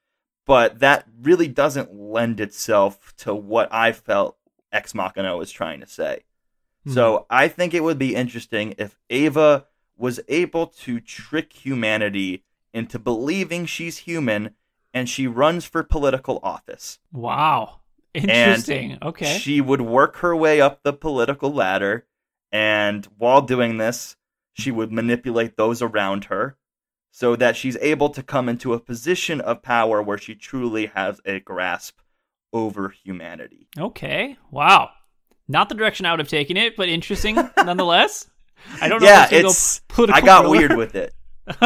[0.46, 4.36] But that really doesn't lend itself to what I felt
[4.72, 6.24] Ex Machina was trying to say.
[6.86, 7.24] So mm-hmm.
[7.30, 13.66] I think it would be interesting if Ava was able to trick humanity into believing
[13.66, 14.54] she's human
[14.92, 16.98] and she runs for political office.
[17.12, 17.80] Wow.
[18.14, 18.98] Interesting.
[19.02, 19.38] okay.
[19.38, 22.06] She would work her way up the political ladder,
[22.50, 24.16] and while doing this,
[24.54, 26.56] she would manipulate those around her
[27.10, 31.20] so that she's able to come into a position of power where she truly has
[31.24, 31.98] a grasp
[32.52, 33.68] over humanity.
[33.78, 34.36] Okay.
[34.50, 34.90] Wow.
[35.48, 38.28] Not the direction I would have taken it, but interesting nonetheless.
[38.80, 40.50] I don't know yeah, if it's, go I got thriller.
[40.50, 41.14] weird with it.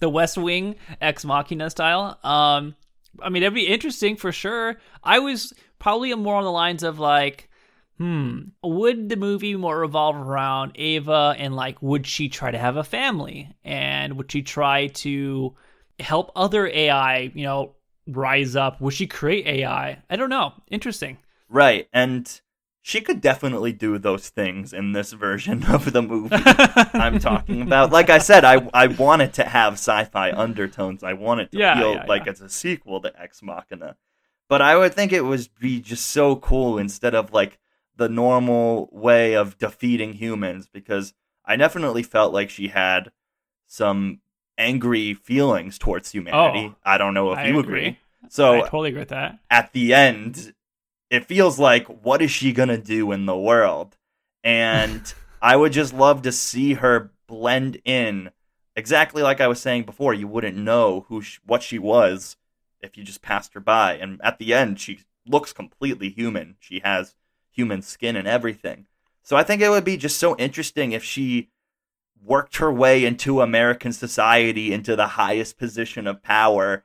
[0.00, 2.18] the West Wing ex machina style.
[2.24, 2.74] Um,
[3.20, 4.80] I mean, it'd be interesting for sure.
[5.02, 7.48] I was probably more on the lines of like,
[7.98, 12.76] hmm, would the movie more revolve around Ava and like, would she try to have
[12.76, 15.54] a family and would she try to
[16.00, 17.74] help other AI, you know,
[18.08, 18.80] rise up?
[18.80, 20.02] Would she create AI?
[20.10, 20.52] I don't know.
[20.70, 21.18] Interesting.
[21.48, 22.40] Right, and
[22.88, 26.36] she could definitely do those things in this version of the movie
[27.04, 27.92] I'm talking about.
[27.92, 31.02] Like I said, I I want it to have sci-fi undertones.
[31.02, 32.30] I want it to Yeah, feel yeah, like yeah.
[32.32, 33.96] it's a sequel to Ex Machina.
[34.48, 37.58] But I would think it would be just so cool instead of like
[37.96, 41.12] the normal way of defeating humans because
[41.44, 43.10] I definitely felt like she had
[43.66, 44.20] some
[44.56, 46.72] angry feelings towards humanity.
[46.72, 47.78] Oh, I don't know if I you agree.
[47.88, 47.98] agree.
[48.30, 49.38] So I totally agree with that.
[49.50, 50.54] at the end,
[51.10, 53.96] it feels like what is she gonna do in the world?
[54.44, 58.30] And I would just love to see her blend in
[58.74, 60.14] exactly like I was saying before.
[60.14, 62.36] You wouldn't know who sh- what she was
[62.80, 63.94] if you just passed her by.
[63.94, 66.56] And at the end, she looks completely human.
[66.60, 67.14] She has
[67.50, 68.86] human skin and everything.
[69.22, 71.50] So I think it would be just so interesting if she
[72.24, 76.84] worked her way into American society into the highest position of power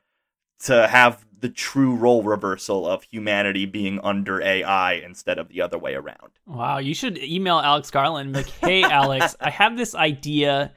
[0.60, 5.76] to have the true role reversal of humanity being under AI instead of the other
[5.76, 6.30] way around.
[6.46, 8.28] Wow, you should email Alex Garland.
[8.28, 10.72] and be Like, hey, Alex, I have this idea.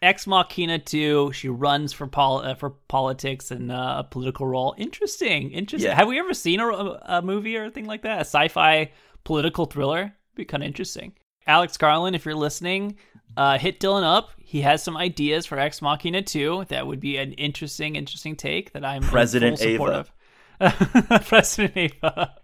[0.00, 1.32] Ex Machina 2.
[1.32, 4.72] She runs for pol- uh, for politics and uh, a political role.
[4.78, 5.50] Interesting.
[5.50, 5.90] Interesting.
[5.90, 5.96] Yeah.
[5.96, 8.18] Have we ever seen a, a movie or a thing like that?
[8.18, 8.92] A sci-fi
[9.24, 10.14] political thriller?
[10.36, 11.14] Be kind of interesting.
[11.48, 12.98] Alex Garland, if you're listening,
[13.36, 14.30] uh, hit Dylan up.
[14.38, 16.66] He has some ideas for Ex Machina 2.
[16.68, 20.06] That would be an interesting, interesting take that I'm in President full support Ava.
[20.60, 21.26] of.
[21.26, 22.34] President Ava.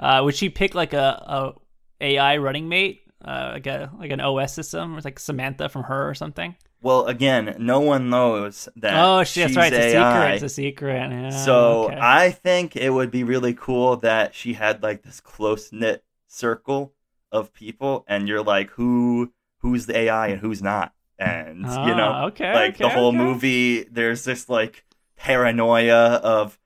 [0.00, 1.54] Uh, would she pick like a,
[2.00, 5.84] a AI running mate, uh, like a like an OS system, or like Samantha from
[5.84, 6.56] her or something?
[6.80, 9.02] Well, again, no one knows that.
[9.02, 9.72] oh, shit, that's right.
[9.72, 10.34] It's a secret.
[10.34, 11.10] It's a secret.
[11.10, 11.98] Yeah, So okay.
[11.98, 16.92] I think it would be really cool that she had like this close knit circle
[17.32, 19.32] of people, and you're like, who
[19.64, 23.16] who's the AI and who's not, and you Ah, know, okay, like the whole okay.
[23.16, 23.82] movie.
[23.84, 24.84] There's this like
[25.16, 26.58] paranoia of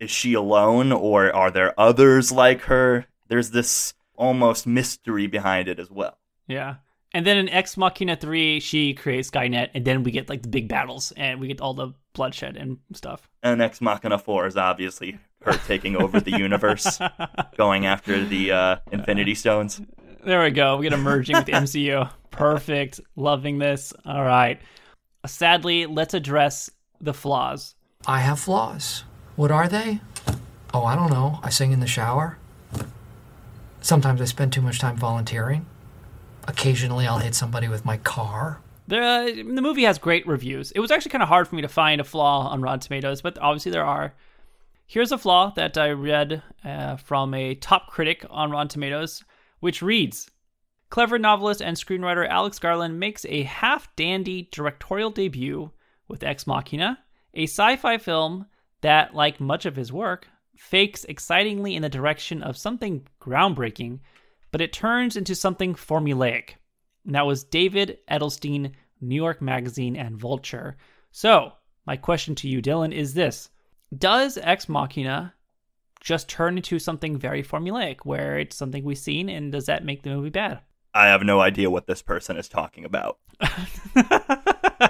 [0.00, 3.06] is she alone or are there others like her?
[3.28, 6.16] There's this almost mystery behind it as well.
[6.46, 6.76] yeah.
[7.16, 10.48] And then in Ex Machina 3, she creates Skynet, and then we get like the
[10.48, 13.30] big battles, and we get all the bloodshed and stuff.
[13.40, 16.98] And Ex Machina 4 is obviously her taking over the universe,
[17.56, 19.80] going after the uh, Infinity Stones.
[20.24, 20.76] There we go.
[20.78, 22.10] We get a merging with the MCU.
[22.34, 23.00] Perfect.
[23.16, 23.92] Loving this.
[24.04, 24.60] All right.
[25.26, 26.70] Sadly, let's address
[27.00, 27.74] the flaws.
[28.06, 29.04] I have flaws.
[29.36, 30.00] What are they?
[30.72, 31.38] Oh, I don't know.
[31.42, 32.38] I sing in the shower.
[33.80, 35.66] Sometimes I spend too much time volunteering.
[36.46, 38.60] Occasionally, I'll hit somebody with my car.
[38.86, 40.70] The the movie has great reviews.
[40.72, 43.22] It was actually kind of hard for me to find a flaw on Rotten Tomatoes,
[43.22, 44.14] but obviously there are.
[44.86, 49.24] Here's a flaw that I read uh, from a top critic on Rotten Tomatoes,
[49.60, 50.30] which reads
[50.94, 55.72] Clever novelist and screenwriter Alex Garland makes a half dandy directorial debut
[56.06, 57.00] with Ex Machina,
[57.34, 58.46] a sci fi film
[58.80, 63.98] that, like much of his work, fakes excitingly in the direction of something groundbreaking,
[64.52, 66.50] but it turns into something formulaic.
[67.04, 68.70] And that was David Edelstein,
[69.00, 70.76] New York Magazine, and Vulture.
[71.10, 71.54] So,
[71.88, 73.50] my question to you, Dylan, is this
[73.98, 75.34] Does Ex Machina
[76.00, 80.04] just turn into something very formulaic, where it's something we've seen, and does that make
[80.04, 80.60] the movie bad?
[80.94, 83.18] I have no idea what this person is talking about.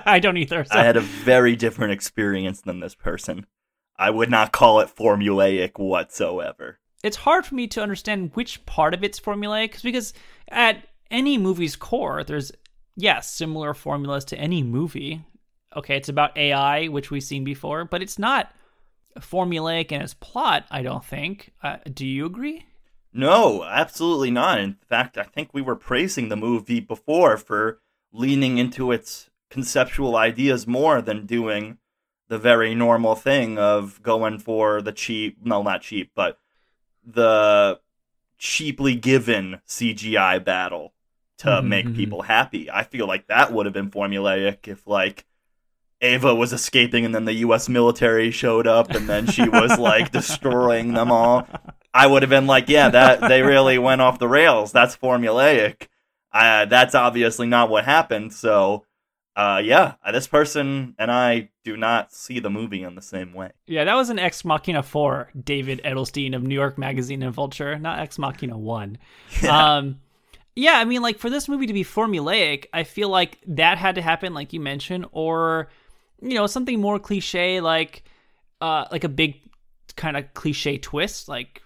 [0.07, 0.65] I don't either.
[0.65, 0.79] So.
[0.79, 3.47] I had a very different experience than this person.
[3.97, 6.79] I would not call it formulaic whatsoever.
[7.03, 10.13] It's hard for me to understand which part of it's formulaic because
[10.49, 12.53] at any movie's core, there's
[12.97, 15.25] yes, similar formulas to any movie.
[15.77, 18.53] Okay, it's about AI, which we've seen before, but it's not
[19.21, 20.67] formulaic in its plot.
[20.71, 21.53] I don't think.
[21.63, 22.67] Uh, do you agree?
[23.15, 24.59] No, absolutely not.
[24.59, 27.81] In fact, I think we were praising the movie before for
[28.13, 31.79] leaning into its conceptual ideas more than doing
[32.29, 36.39] the very normal thing of going for the cheap, no, not cheap, but
[37.05, 37.81] the
[38.39, 40.95] cheaply given CGI battle
[41.39, 41.95] to Mhm, make mhm.
[41.95, 42.71] people happy.
[42.71, 45.27] I feel like that would have been formulaic if, like,
[46.03, 50.13] Ava was escaping and then the US military showed up and then she was like
[50.13, 51.49] destroying them all.
[51.95, 54.73] I would have been like, yeah, that they really went off the rails.
[54.73, 55.87] That's formulaic.
[56.33, 58.35] Uh, that's obviously not what happened.
[58.35, 58.85] So,
[59.37, 63.53] uh, yeah, this person and I do not see the movie in the same way.
[63.67, 67.79] Yeah, that was an Ex Machina 4, David Edelstein of New York Magazine and Vulture,
[67.79, 68.99] not Ex Machina 1.
[69.49, 70.01] Um,
[70.57, 73.97] yeah, I mean, like, for this movie to be formulaic, I feel like that had
[73.97, 75.69] to happen, like you mentioned, or,
[76.23, 78.05] you know, something more cliche, like,
[78.61, 79.41] uh, like a big
[79.97, 81.61] kind of cliche twist, like,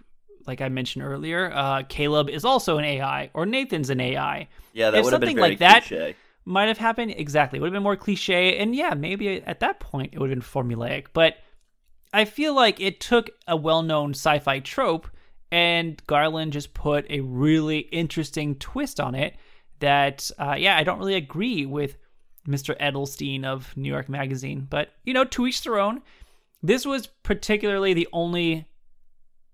[0.49, 4.49] like I mentioned earlier, uh, Caleb is also an AI, or Nathan's an AI.
[4.73, 6.17] Yeah, that would have been something very like that cliche.
[6.45, 7.59] might have happened exactly.
[7.59, 10.39] It would have been more cliche, and yeah, maybe at that point it would have
[10.39, 11.09] been formulaic.
[11.13, 11.37] But
[12.13, 15.07] I feel like it took a well-known sci-fi trope,
[15.53, 19.37] and Garland just put a really interesting twist on it.
[19.81, 21.97] That uh, yeah, I don't really agree with
[22.49, 22.77] Mr.
[22.79, 26.03] Edelstein of New York Magazine, but you know, to each their own.
[26.61, 28.67] This was particularly the only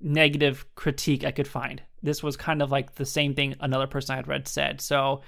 [0.04, 1.82] negative critique I could find.
[2.02, 4.80] This was kind of like the same thing another person I had read said.
[4.80, 5.22] So,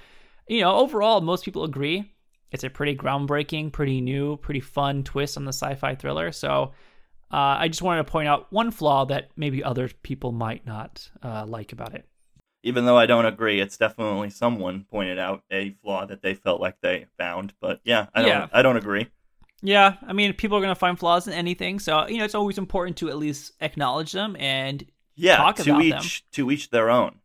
[0.47, 2.13] you know, overall, most people agree
[2.51, 6.31] it's a pretty groundbreaking, pretty new, pretty fun twist on the sci fi thriller.
[6.31, 6.71] So,
[7.29, 11.09] uh, I just wanted to point out one flaw that maybe other people might not
[11.21, 12.05] uh, like about it.
[12.63, 16.61] Even though I don't agree, it's definitely someone pointed out a flaw that they felt
[16.61, 17.53] like they found.
[17.59, 18.29] But yeah, I don't.
[18.29, 18.47] Yeah.
[18.51, 19.07] I don't agree.
[19.61, 21.79] Yeah, I mean, people are going to find flaws in anything.
[21.79, 24.85] So, you know, it's always important to at least acknowledge them and
[25.15, 26.27] Yeah, talk to about each them.
[26.33, 27.15] to each their own.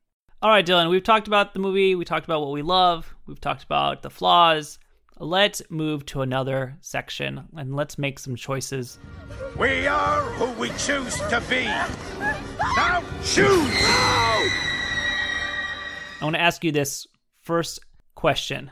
[0.41, 3.41] All right, Dylan, we've talked about the movie, we talked about what we love, we've
[3.41, 4.79] talked about the flaws.
[5.21, 8.99] Let's move to another section and let's make some choices.
[9.57, 11.67] We are who we choose to be.
[11.67, 13.71] Now choose!
[16.21, 17.07] I want to ask you this
[17.41, 17.79] first
[18.15, 18.71] question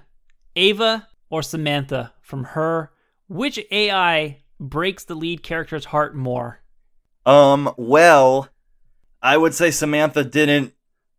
[0.56, 2.90] Ava or Samantha from her,
[3.31, 6.61] which AI breaks the lead character's heart more?
[7.24, 8.49] Um, well,
[9.22, 10.74] I would say Samantha didn't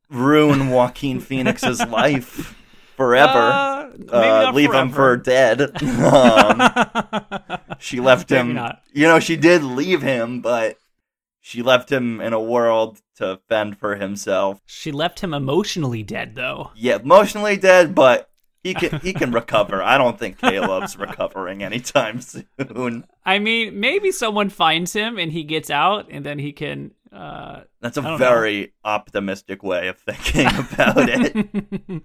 [0.10, 2.56] ruin Joaquin Phoenix's life
[2.98, 3.40] forever.
[3.40, 5.62] Uh, maybe Uh, not leave him for dead.
[5.84, 6.62] um,
[7.80, 8.54] she left Maybe him.
[8.56, 8.82] not.
[8.94, 10.78] You know, she did leave him, but
[11.40, 14.60] she left him in a world to fend for himself.
[14.66, 16.72] She left him emotionally dead, though.
[16.76, 18.30] Yeah, emotionally dead, but
[18.64, 19.82] he can he can recover.
[19.82, 23.06] I don't think Caleb's recovering anytime soon.
[23.26, 26.92] I mean, maybe someone finds him and he gets out, and then he can.
[27.12, 32.04] Uh, That's a very optimistic way of thinking about it.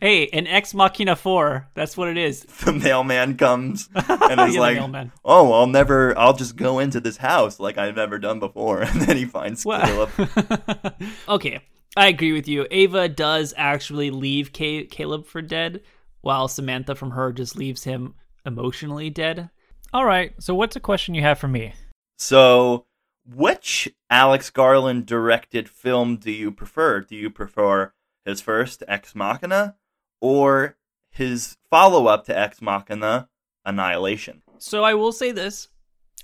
[0.00, 1.68] hey, an Ex Machina 4.
[1.74, 2.40] That's what it is.
[2.64, 5.08] the mailman comes and is the like.
[5.26, 6.18] "Oh, I'll never.
[6.18, 9.64] I'll just go into this house like I've never done before." And then he finds
[9.66, 10.94] Well- Caleb.
[11.28, 11.60] okay,
[11.96, 12.66] I agree with you.
[12.70, 15.82] Ava does actually leave Caleb for dead,
[16.26, 18.14] while Samantha from her just leaves him
[18.44, 19.48] emotionally dead.
[19.92, 20.34] All right.
[20.40, 21.72] So, what's a question you have for me?
[22.18, 22.86] So,
[23.24, 27.00] which Alex Garland directed film do you prefer?
[27.00, 27.92] Do you prefer
[28.24, 29.76] his first Ex Machina
[30.20, 30.76] or
[31.10, 33.28] his follow up to Ex Machina,
[33.64, 34.42] Annihilation?
[34.58, 35.68] So I will say this.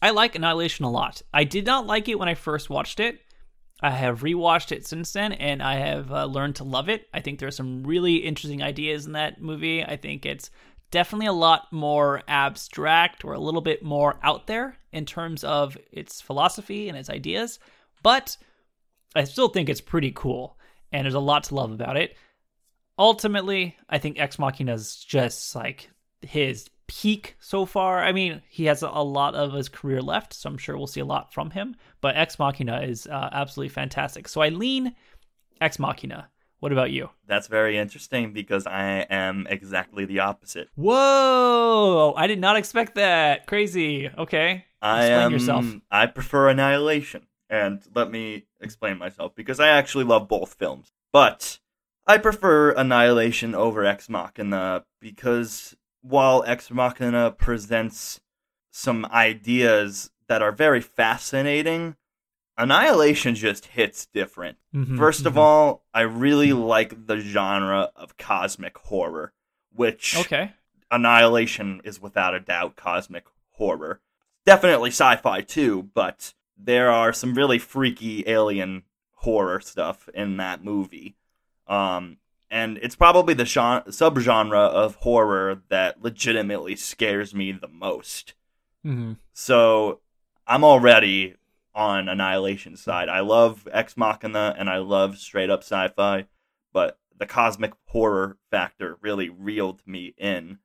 [0.02, 1.22] I like Annihilation a lot.
[1.32, 3.20] I did not like it when I first watched it.
[3.82, 7.08] I have rewatched it since then, and I have uh, learned to love it.
[7.12, 9.82] I think there are some really interesting ideas in that movie.
[9.82, 10.50] I think it's
[10.92, 15.76] definitely a lot more abstract or a little bit more out there in terms of
[15.90, 17.58] its philosophy and its ideas,
[18.02, 18.36] but
[19.16, 20.56] I still think it's pretty cool,
[20.92, 22.16] and there's a lot to love about it.
[22.98, 28.02] Ultimately, I think Ex Machina is just like his peak so far.
[28.02, 31.00] I mean, he has a lot of his career left, so I'm sure we'll see
[31.00, 31.76] a lot from him.
[32.00, 34.28] But Ex Machina is uh, absolutely fantastic.
[34.28, 34.94] So I lean
[35.60, 36.28] Ex Machina.
[36.60, 37.10] What about you?
[37.26, 40.68] That's very interesting because I am exactly the opposite.
[40.76, 42.14] Whoa!
[42.16, 43.46] I did not expect that.
[43.46, 44.08] Crazy.
[44.16, 44.64] Okay.
[44.80, 45.32] I Explain am.
[45.32, 45.66] yourself.
[45.90, 51.58] I prefer Annihilation, and let me explain myself because I actually love both films, but
[52.06, 58.20] I prefer Annihilation over Ex Machina because while Ex Machina presents
[58.70, 61.96] some ideas that are very fascinating,
[62.58, 64.58] Annihilation just hits different.
[64.74, 65.38] Mhm, First of mhm.
[65.38, 69.32] all, I really like the genre of cosmic horror,
[69.70, 70.52] which Okay.
[70.90, 74.00] Annihilation is without a doubt cosmic horror.
[74.44, 78.82] Definitely sci fi too, but there are some really freaky alien
[79.14, 81.16] horror stuff in that movie.
[81.66, 82.18] Um,
[82.52, 88.34] and it's probably the genre, subgenre of horror that legitimately scares me the most.
[88.84, 89.14] Mm-hmm.
[89.32, 90.00] So
[90.46, 91.36] I'm already
[91.74, 93.08] on Annihilation side.
[93.08, 96.26] I love Ex Machina and I love straight up sci fi,
[96.74, 100.58] but the cosmic horror factor really reeled me in.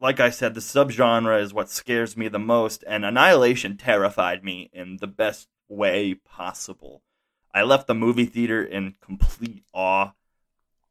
[0.00, 4.70] Like I said, the subgenre is what scares me the most, and Annihilation terrified me
[4.72, 7.02] in the best way possible.
[7.52, 10.12] I left the movie theater in complete awe,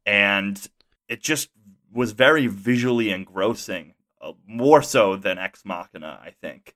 [0.08, 0.68] and
[1.10, 1.50] it just
[1.94, 6.76] was very visually engrossing, uh, more so than Ex Machina, I think.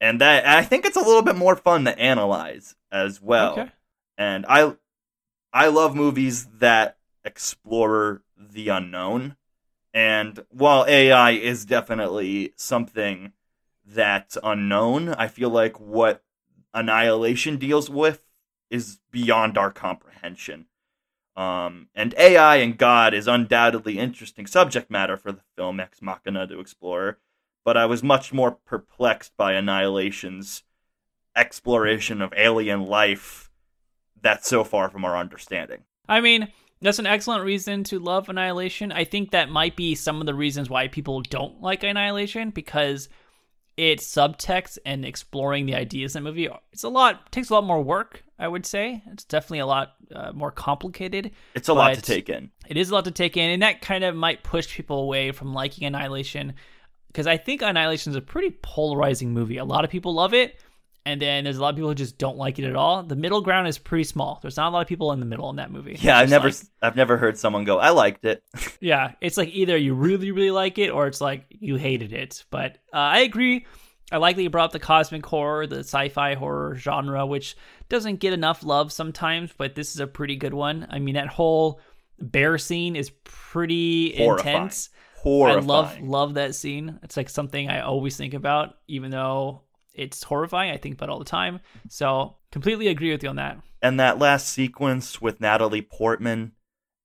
[0.00, 3.52] And that I think it's a little bit more fun to analyze as well.
[3.52, 3.70] Okay.
[4.18, 4.76] And I
[5.52, 9.36] I love movies that explore the unknown.
[9.94, 13.32] And while AI is definitely something
[13.84, 16.22] that's unknown, I feel like what
[16.74, 18.22] Annihilation deals with
[18.70, 20.66] is beyond our comprehension.
[21.38, 26.48] Um, and AI and God is undoubtedly interesting subject matter for the film Ex Machina
[26.48, 27.18] to explore,
[27.64, 30.64] but I was much more perplexed by Annihilation's
[31.36, 33.52] exploration of alien life
[34.20, 35.84] that's so far from our understanding.
[36.08, 36.48] I mean,
[36.82, 38.90] that's an excellent reason to love Annihilation.
[38.90, 43.08] I think that might be some of the reasons why people don't like Annihilation because
[43.76, 47.62] its subtext and exploring the ideas in the movie it's a lot takes a lot
[47.62, 51.94] more work i would say it's definitely a lot uh, more complicated It's a lot
[51.94, 52.50] to take in.
[52.68, 55.32] it is a lot to take in and that kind of might push people away
[55.32, 56.54] from liking annihilation
[57.08, 60.56] because i think annihilation is a pretty polarizing movie a lot of people love it
[61.06, 63.16] and then there's a lot of people who just don't like it at all the
[63.16, 65.56] middle ground is pretty small there's not a lot of people in the middle in
[65.56, 68.42] that movie Yeah, I've never like- I've never heard someone go, "I liked it."
[68.80, 72.44] yeah, it's like either you really, really like it or it's like you hated it.
[72.50, 73.66] But uh, I agree.
[74.10, 77.56] I like that you brought up the cosmic horror, the sci fi horror genre, which
[77.88, 80.86] doesn't get enough love sometimes, but this is a pretty good one.
[80.90, 81.80] I mean, that whole
[82.18, 84.54] bear scene is pretty Horrifying.
[84.56, 84.90] intense.
[85.16, 85.64] Horrifying.
[85.64, 86.98] I love love that scene.
[87.02, 89.62] It's like something I always think about, even though
[89.94, 90.70] it's horrifying.
[90.70, 91.60] I think about it all the time.
[91.88, 93.58] So completely agree with you on that.
[93.82, 96.52] and that last sequence with Natalie Portman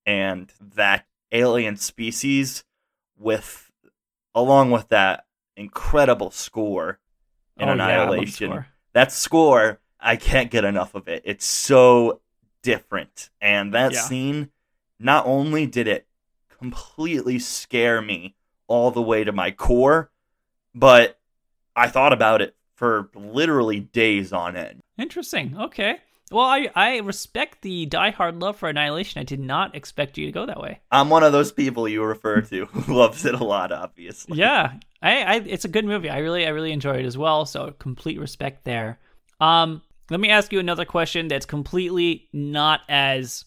[0.06, 2.64] and that alien species
[3.16, 3.70] with
[4.34, 5.23] along with that
[5.56, 6.98] incredible score
[7.56, 8.48] in Oh, yeah, I love the Annihilation.
[8.50, 8.66] score.
[8.92, 11.22] that score, I can't get enough of it.
[11.24, 12.20] It's so
[12.62, 13.30] different.
[13.40, 14.00] And that Yeah.
[14.00, 14.50] scene
[14.98, 16.06] not only did it
[16.58, 18.34] completely scare me
[18.66, 20.10] all the way to my core,
[20.74, 21.18] but
[21.76, 24.80] I thought about it for literally days on end.
[24.98, 25.56] Interesting.
[25.58, 25.98] Okay.
[26.30, 29.20] Well, I, I respect the diehard love for Annihilation.
[29.20, 30.80] I did not expect you to go that way.
[30.90, 34.38] I'm one of those people you refer to who loves it a lot, obviously.
[34.38, 34.72] Yeah,
[35.04, 36.08] I, I it's a good movie.
[36.10, 37.46] I really I really enjoy it as well.
[37.46, 38.98] So complete respect there.
[39.40, 43.44] Um, let me ask you another question that's completely not as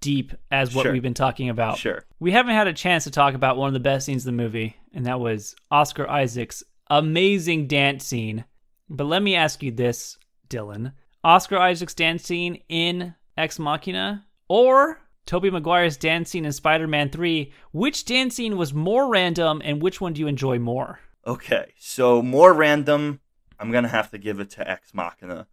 [0.00, 0.92] deep as what Sure.
[0.92, 1.78] we've been talking about.
[1.78, 2.02] Sure.
[2.20, 4.42] We haven't had a chance to talk about one of the best scenes in the
[4.42, 8.44] movie, and that was Oscar Isaac's amazing dance scene.
[8.88, 10.16] But let me ask you this,
[10.48, 10.92] Dylan.
[11.24, 17.52] Oscar Isaac's dance scene in Ex Machina or Tobey Maguire's dance scene in Spider-Man 3,
[17.72, 21.00] which dance scene was more random and which one do you enjoy more?
[21.26, 23.18] Okay, so more random,
[23.58, 25.48] I'm going to have to give it to Ex Machina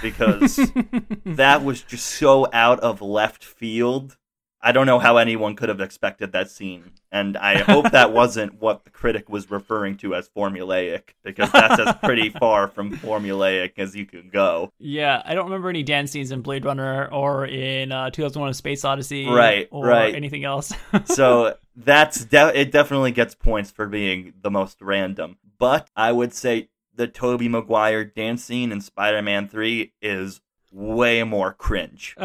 [0.00, 0.56] because
[1.26, 4.16] that was just so out of left field
[4.60, 8.60] I don't know how anyone could have expected that scene, and I hope that wasn't
[8.60, 13.72] what the critic was referring to as formulaic, because that's as pretty far from formulaic
[13.78, 14.72] as you can go.
[14.80, 18.54] Yeah, I don't remember any dance scenes in Blade Runner or in uh, 2001: A
[18.54, 20.14] Space Odyssey, Right, or right.
[20.14, 20.72] anything else.
[21.04, 22.72] so that's de- it.
[22.72, 28.04] Definitely gets points for being the most random, but I would say the Tobey Maguire
[28.04, 30.40] dance scene in Spider-Man Three is
[30.72, 32.16] way more cringe.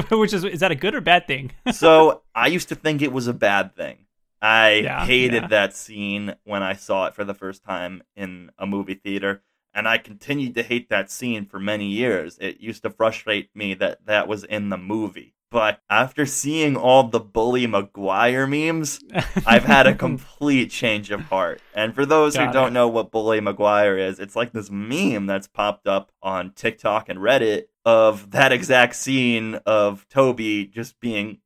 [0.10, 1.52] Which is is that a good or bad thing?
[1.72, 4.06] so I used to think it was a bad thing.
[4.40, 5.48] I Yeah, hated yeah.
[5.48, 9.86] that scene when I saw it for the first time in a movie theater, and
[9.86, 12.38] I continued to hate that scene for many years.
[12.40, 15.34] It used to frustrate me that that was in the movie.
[15.50, 19.00] But after seeing all the Bully Maguire memes,
[19.46, 21.60] I've had a complete change of heart.
[21.74, 25.26] And for those Got who don't know what Bully Maguire is, it's like this meme
[25.26, 31.40] that's popped up on TikTok and Reddit of that exact scene of Tobey just being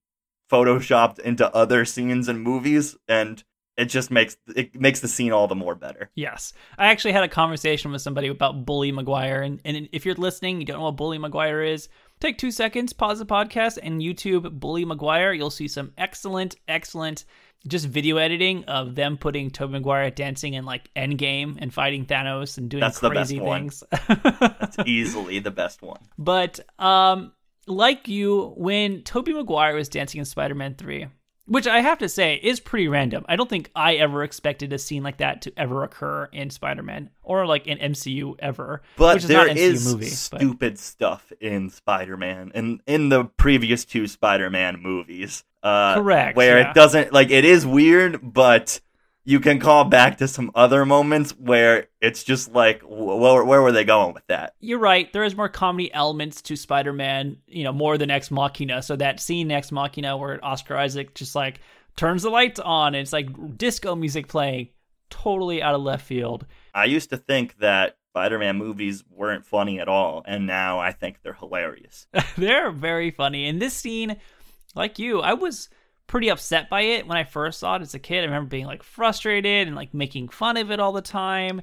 [0.51, 3.43] photoshopped into other scenes and movies and
[3.77, 6.11] it just makes it makes the scene all the more better.
[6.15, 6.53] Yes.
[6.79, 9.43] I actually had a conversation with somebody about Bully Maguire.
[9.43, 12.93] And, and if you're listening, you don't know what Bully Maguire is, take two seconds,
[12.95, 15.33] pause the podcast, and YouTube Bully Maguire.
[15.35, 17.27] You'll see some excellent, excellent
[17.67, 22.59] just video editing of them putting Tobey Maguire dancing in like Endgame and fighting Thanos
[22.59, 23.61] and doing That's the best crazy one.
[23.71, 23.83] things.
[24.09, 26.01] That's easily the best one.
[26.17, 27.33] But um,
[27.67, 31.07] like you, when Tobey Maguire was dancing in Spider-Man Three,
[31.49, 33.25] which I have to say is pretty random.
[33.29, 37.11] I don't think I ever expected a scene like that to ever occur in Spider-Man
[37.23, 38.83] or like in MCU ever.
[38.97, 40.07] But which is there not an MCU is movie.
[40.07, 45.45] but- stupid stuff in Spider-Man and in the previous two Spider-Man movies.
[45.67, 46.71] Uh, Correct, Where yeah.
[46.71, 48.81] it doesn't like it is weird, but
[49.25, 53.61] you can call back to some other moments where it's just like, wh- where, where
[53.61, 54.55] were they going with that?
[54.61, 55.13] You're right.
[55.13, 58.81] There is more comedy elements to Spider-Man, you know, more than Ex Machina.
[58.81, 61.59] So that scene Ex Machina where Oscar Isaac just like
[61.97, 64.69] turns the lights on and it's like disco music playing,
[65.11, 66.47] totally out of left field.
[66.73, 71.19] I used to think that Spider-Man movies weren't funny at all, and now I think
[71.23, 72.07] they're hilarious.
[72.39, 73.47] They're very funny.
[73.47, 74.17] In this scene,
[74.77, 75.69] like you, I was
[76.07, 78.21] pretty upset by it when I first saw it as a kid.
[78.21, 81.63] I remember being like frustrated and like making fun of it all the time.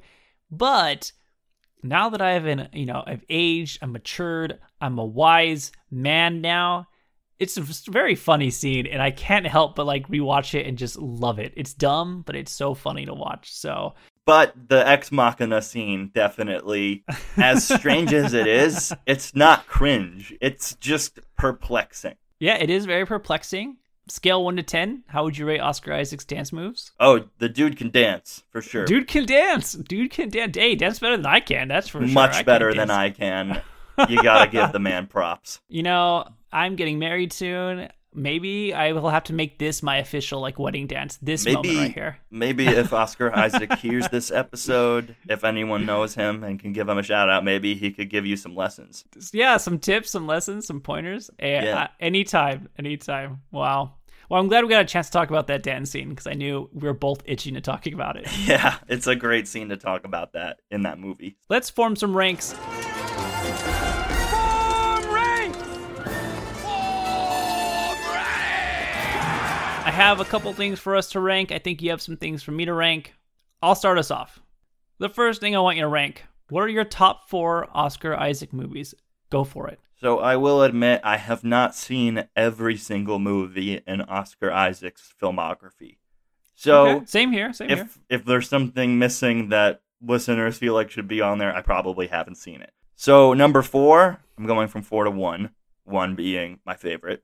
[0.51, 1.11] But
[1.81, 6.87] now that I've been, you know, I've aged, I'm matured, I'm a wise man now.
[7.39, 10.97] It's a very funny scene, and I can't help but like rewatch it and just
[10.97, 11.53] love it.
[11.57, 13.51] It's dumb, but it's so funny to watch.
[13.51, 13.95] So
[14.25, 17.03] But the Ex Machina scene definitely,
[17.35, 20.33] as strange as it is, it's not cringe.
[20.39, 22.15] It's just perplexing.
[22.43, 23.77] Yeah, it is very perplexing.
[24.09, 26.91] Scale one to ten, how would you rate Oscar Isaac's dance moves?
[26.99, 28.83] Oh, the dude can dance for sure.
[28.83, 29.71] Dude can dance.
[29.71, 30.57] Dude can dance.
[30.57, 31.69] Hey, dance better than I can.
[31.69, 32.13] That's for sure.
[32.13, 32.91] Much better than.
[32.91, 33.61] I can.
[34.09, 35.61] You gotta give the man props.
[35.69, 37.89] You know, I'm getting married soon.
[38.15, 41.17] Maybe I will have to make this my official like wedding dance.
[41.21, 42.17] This moment right here.
[42.31, 46.97] maybe if Oscar Isaac hears this episode, if anyone knows him and can give him
[46.97, 49.05] a shout out, maybe he could give you some lessons.
[49.33, 51.29] Yeah, some tips, some lessons, some pointers.
[51.39, 51.83] Yeah.
[51.83, 53.41] uh, anytime, anytime.
[53.51, 53.95] Wow.
[54.29, 56.33] Well, I'm glad we got a chance to talk about that dance scene because I
[56.33, 58.27] knew we were both itching to talking about it.
[58.47, 61.37] Yeah, it's a great scene to talk about that in that movie.
[61.49, 62.55] Let's form some ranks.
[69.93, 71.51] Have a couple things for us to rank.
[71.51, 73.13] I think you have some things for me to rank.
[73.61, 74.39] I'll start us off.
[74.97, 78.53] The first thing I want you to rank what are your top four Oscar Isaac
[78.53, 78.93] movies?
[79.29, 79.79] Go for it.
[79.99, 85.97] So I will admit I have not seen every single movie in Oscar Isaac's filmography.
[86.55, 87.53] So Okay, Same here.
[87.53, 87.77] Same here.
[87.79, 92.07] if if there's something missing that listeners feel like should be on there, I probably
[92.07, 92.71] haven't seen it.
[92.95, 95.51] So number four, I'm going from four to one.
[95.85, 97.23] One being my favorite.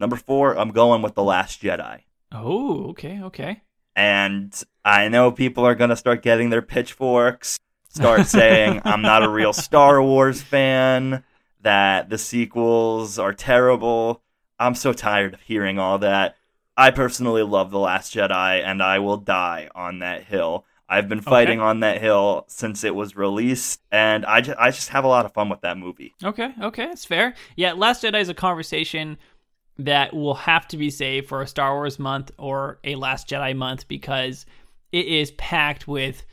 [0.00, 2.00] Number four, I'm going with The Last Jedi.
[2.32, 3.60] Oh, okay, okay.
[3.94, 9.28] And I know people are gonna start getting their pitchforks, start saying I'm not a
[9.28, 11.22] real Star Wars fan,
[11.60, 14.22] that the sequels are terrible.
[14.58, 16.36] I'm so tired of hearing all that.
[16.76, 20.64] I personally love The Last Jedi, and I will die on that hill.
[20.88, 21.66] I've been fighting Okay.
[21.68, 25.24] on that hill since it was released, and I just, I just have a lot
[25.24, 26.14] of fun with that movie.
[26.24, 27.34] Okay, okay, it's fair.
[27.54, 29.16] Yeah, Last Jedi is a conversation
[29.84, 33.56] that will have to be saved for a Star Wars month or a Last Jedi
[33.56, 34.46] month because
[34.92, 36.24] it is packed with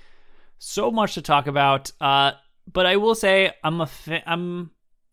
[0.60, 1.92] so much to talk about.
[2.02, 2.32] Uh,
[2.72, 4.72] but I will say I'm a fa- I'm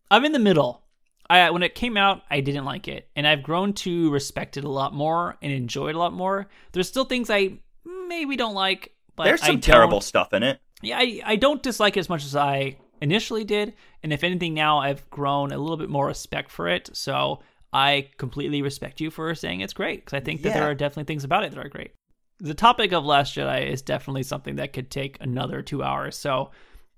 [0.09, 0.83] I'm in the middle.
[1.29, 4.63] I when it came out, I didn't like it, and I've grown to respect it
[4.63, 6.47] a lot more and enjoy it a lot more.
[6.71, 7.59] There's still things I
[8.07, 10.59] maybe don't like, but There's some terrible stuff in it.
[10.81, 13.73] yeah, I, I don't dislike it as much as I initially did.
[14.03, 16.89] And if anything, now I've grown a little bit more respect for it.
[16.93, 17.39] So
[17.75, 20.59] I completely respect you for saying it's great because I think that Yeah.
[20.61, 21.91] there are definitely things about it that are great.
[22.39, 26.17] The topic of Last Jedi is definitely something that could take another two hours.
[26.17, 26.51] So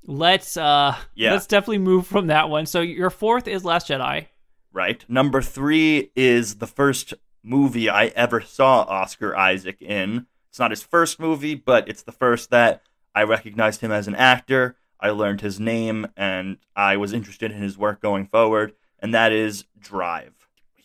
[0.05, 1.33] let's uh Yeah.
[1.33, 2.65] let's definitely move from that one.
[2.67, 4.27] So your fourth is Last Jedi.
[4.73, 5.03] right?
[5.09, 10.27] Number three is the first movie I ever saw Oscar Isaac in.
[10.49, 12.83] It's not his first movie, but it's the first that
[13.15, 14.75] I recognized him as an actor.
[14.99, 19.31] I learned his name and I was interested in his work going forward, and that
[19.31, 20.33] is Drive.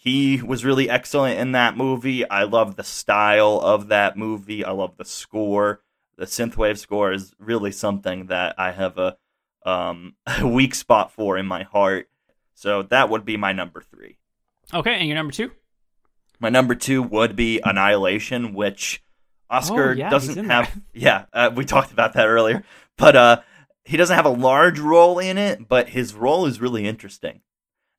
[0.03, 2.29] He was really excellent in that movie.
[2.29, 4.65] I love the style of that movie.
[4.65, 5.81] I love the score.
[6.17, 9.17] The synthwave score is really something that I have a
[9.65, 12.09] um, a weak spot for in my heart.
[12.53, 14.19] So that would be my number three.
[14.75, 15.53] Okay, and your number two?
[16.41, 19.05] My number two would be Annihilation, which
[19.49, 20.81] Oscar Oh, yeah, doesn't have.
[20.93, 22.65] Yeah, uh, we talked about that earlier,
[22.99, 23.41] but uh,
[23.85, 27.43] he doesn't have a large role in it, but his role is really interesting.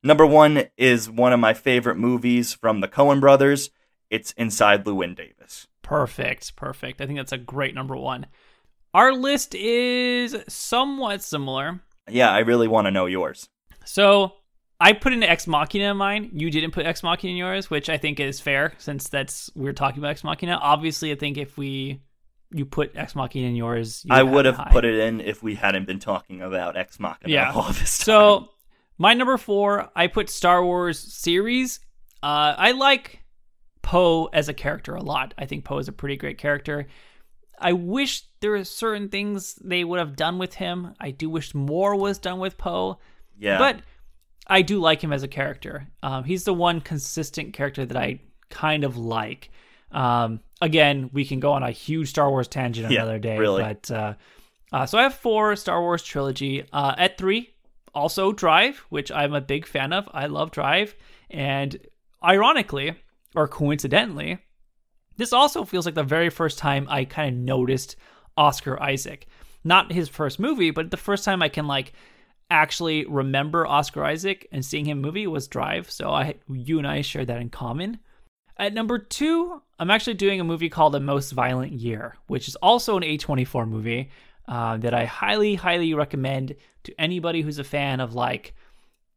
[0.04, 3.70] Number one is one of my favorite movies from the Coen brothers.
[4.10, 5.66] It's Inside Llewyn Davis.
[5.80, 7.00] Perfect, perfect.
[7.00, 8.26] I think that's a great number one.
[8.92, 11.80] Our list is somewhat similar.
[12.08, 13.48] Yeah, I really want to know yours.
[13.86, 14.34] So
[14.78, 16.30] I put an Ex Machina in mine.
[16.34, 19.72] You didn't put Ex Machina in yours, which I think is fair since that's we're
[19.72, 20.58] talking about Ex Machina.
[20.60, 22.02] Obviously, I think if we
[22.52, 24.70] you put Ex Machina in yours, you I would have high.
[24.70, 27.52] put it in if we hadn't been talking about Ex Machina Yeah.
[27.52, 28.04] all this time.
[28.04, 28.48] So
[28.98, 31.80] my number four, I put Star Wars series.
[32.22, 33.20] Uh, I like
[33.82, 35.34] Poe as a character a lot.
[35.36, 36.86] I think Poe is a pretty great character.
[37.58, 40.94] I wish there were certain things they would have done with him.
[41.00, 42.98] I do wish more was done with Poe.
[43.38, 43.80] yeah, But
[44.46, 45.86] I do like him as a character.
[46.02, 48.20] Um, he's the one consistent character that I
[48.50, 49.50] kind of like.
[49.92, 53.38] Um, again, we can go on a huge Star Wars tangent Yeah, another day.
[53.38, 53.62] really.
[53.62, 54.14] But uh,
[54.72, 56.64] uh, so I have four Star Wars trilogy.
[56.72, 57.53] Uh, at three,
[57.94, 60.08] also Drive, which I'm a big fan of.
[60.12, 60.94] I love Drive,
[61.30, 61.78] and
[62.22, 62.94] ironically
[63.34, 64.38] or coincidentally,
[65.16, 67.96] this also feels like the very first time I kind of noticed
[68.36, 69.26] Oscar Isaac.
[69.62, 71.92] Not his first movie, but the first time I can like
[72.50, 75.90] actually remember Oscar Isaac and seeing him movie was Drive.
[75.90, 78.00] So I you and I share that in common.
[78.56, 82.56] At number two, I'm actually doing a movie called The Most Violent Year, which is
[82.56, 84.10] also an A24 movie
[84.48, 88.54] uh, that I highly, highly recommend to anybody who's a fan of like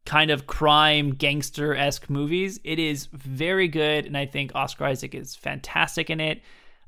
[0.05, 2.59] kind of crime gangster esque movies.
[2.63, 6.41] It is very good, and I think Oscar Isaac is fantastic in it.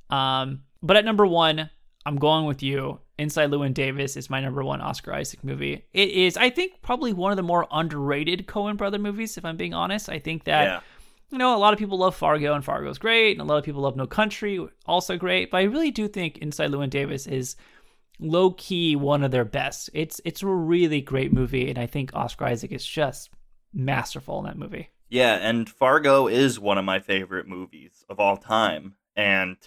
[0.09, 1.69] Um, but at number one,
[2.05, 2.99] I'm going with you.
[3.17, 5.85] Inside Llewyn Davis is my number one Oscar Isaac movie.
[5.91, 9.37] It is, I think, probably one of the more underrated Coen brother movies.
[9.37, 10.79] If I'm being honest, I think that yeah.
[11.29, 13.65] you know, a lot of people love Fargo and Fargo's great, and a lot of
[13.65, 15.51] people love No Country, also great.
[15.51, 17.57] But I really do think Inside Llewyn Davis is
[18.19, 19.89] low key one of their best.
[19.93, 23.29] It's it's a really great movie, and I think Oscar Isaac is just
[23.73, 24.89] masterful in that movie.
[25.09, 28.95] Yeah, and Fargo is one of my favorite movies of all time.
[29.15, 29.57] And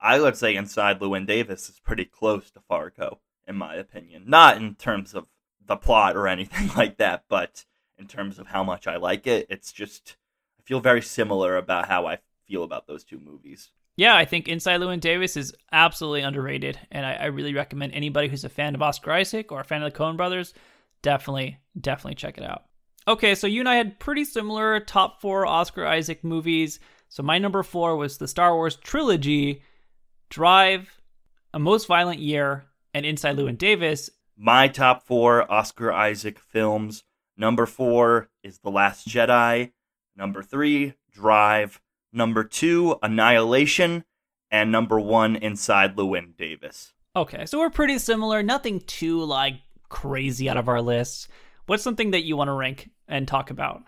[0.00, 4.24] I would say Inside Llewyn Davis is pretty close to Fargo, in my opinion.
[4.26, 5.26] Not in terms of
[5.66, 7.64] the plot or anything like that, but
[7.98, 9.46] in terms of how much I like it.
[9.50, 10.16] It's just,
[10.58, 13.70] I feel very similar about how I feel about those two movies.
[13.96, 18.28] Yeah, I think Inside Llewyn Davis is absolutely underrated, and I, I really recommend anybody
[18.28, 20.54] who's a fan of Oscar Isaac or a fan of the Coen Brothers
[21.02, 22.62] definitely definitely check it out.
[23.06, 26.78] Okay, so you and I had pretty similar top four Oscar Isaac movies.
[27.08, 29.62] So my number four was the Star Wars trilogy,
[30.30, 31.00] Drive,
[31.52, 32.64] A Most Violent Year,
[32.94, 34.08] and Inside Llewyn Davis.
[34.36, 37.04] My top four Oscar Isaac films
[37.36, 39.72] number four is The Last Jedi,
[40.16, 41.80] number three, Drive,
[42.12, 44.04] number two, Annihilation,
[44.50, 46.92] and number one, Inside Llewyn Davis.
[47.14, 48.42] Okay, so we're pretty similar.
[48.42, 49.54] Nothing too like
[49.88, 51.28] crazy out of our lists.
[51.66, 53.82] What's something that you want to rank and talk about?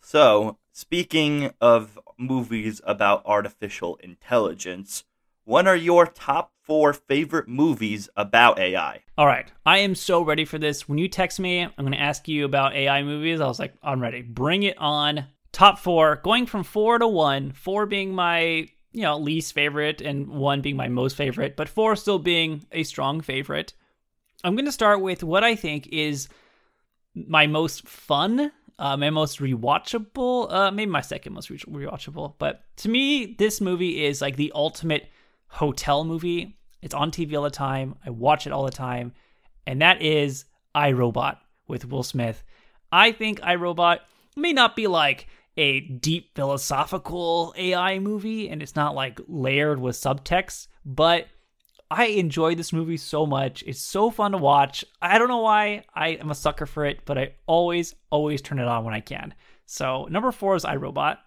[0.00, 5.04] So, speaking of movies about artificial intelligence,
[5.44, 9.02] what are your top four favorite movies about AI?
[9.16, 10.88] All right, I am so ready for this.
[10.88, 13.40] When you text me, I'm going to ask you about AI movies.
[13.40, 14.22] I was like, I'm ready.
[14.22, 15.26] Bring it on.
[15.54, 17.52] Top four, going from four to one.
[17.52, 21.94] Four being my you know least favorite, and one being my most favorite, but four
[21.94, 23.72] still being a strong favorite.
[24.42, 26.28] I'm going to start with what I think is
[27.14, 28.50] my most fun,
[28.80, 32.34] uh, my most rewatchable, uh, maybe my second most re- rewatchable.
[32.38, 35.08] But to me, this movie is like the ultimate
[35.46, 36.58] hotel movie.
[36.82, 37.94] It's on TV all the time.
[38.04, 39.12] I watch it all the time,
[39.68, 41.36] and that is iRobot
[41.68, 42.42] with Will Smith.
[42.90, 44.00] I think iRobot
[44.36, 49.96] may not be like a deep philosophical AI movie, and it's not like layered with
[49.96, 51.28] subtext, but
[51.90, 53.62] I enjoy this movie so much.
[53.66, 54.84] It's so fun to watch.
[55.00, 58.58] I don't know why I am a sucker for it, but I always, always turn
[58.58, 59.34] it on when I can.
[59.66, 61.18] So number four is iRobot.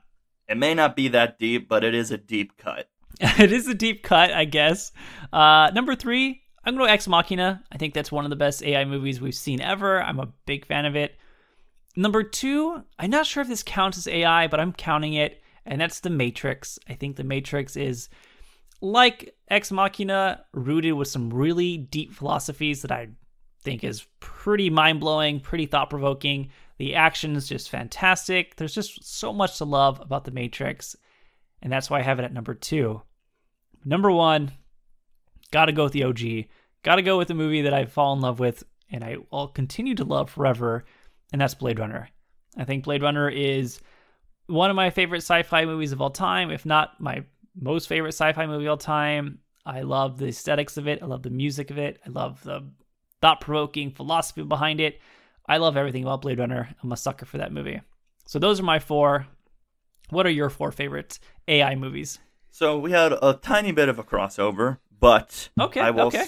[0.48, 2.90] It may not be that deep, but it is a deep cut.
[3.20, 4.92] it is a deep cut, I guess.
[5.32, 7.64] Uh, number three, I'm going to Ex Machina.
[7.72, 10.02] I think that's one of the best AI movies we've seen ever.
[10.02, 11.16] I'm a big fan of it.
[11.98, 15.82] Number two, I'm not sure if this counts as AI, but I'm counting it, and
[15.82, 16.78] that's The Matrix.
[16.88, 18.08] I think The Matrix is
[18.82, 23.08] like Ex Machina, rooted with some really deep philosophies that I
[23.64, 26.52] think is pretty mind blowing, pretty thought provoking.
[26.78, 28.58] The action is just fantastic.
[28.58, 30.96] There's just so much to love about The Matrix,
[31.64, 33.02] and that's why I have it at number two.
[33.84, 34.52] Number one,
[35.50, 36.46] gotta go with the OG.
[36.84, 39.96] Gotta go with the movie that I fall in love with, and I will continue
[39.96, 40.86] to love forever,
[41.32, 42.10] and that's Blade Runner.
[42.58, 43.80] I think Blade Runner is
[44.48, 47.24] one of my favorite sci-fi movies of all time, if not my
[47.60, 49.40] most favorite sci-fi movie of all time.
[49.66, 51.04] I love the aesthetics of it.
[51.04, 52.00] I love the music of it.
[52.06, 52.70] I love the
[53.22, 55.02] thought-provoking philosophy behind it.
[55.46, 56.70] I love everything about Blade Runner.
[56.82, 57.82] I'm a sucker for that movie.
[58.26, 59.28] So those are my four.
[60.10, 62.20] What are your four favorite AI movies?
[62.52, 66.28] So we had a tiny bit of a crossover, but okay, I will, okay.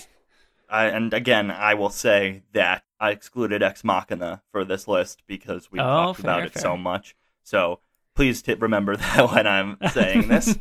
[0.69, 5.71] I, and again, I will say that I excluded Ex Machina for this list because
[5.71, 6.61] we oh, talked fair, about it fair.
[6.61, 7.15] so much.
[7.43, 7.79] So
[8.15, 10.57] please t- remember that when I'm saying this.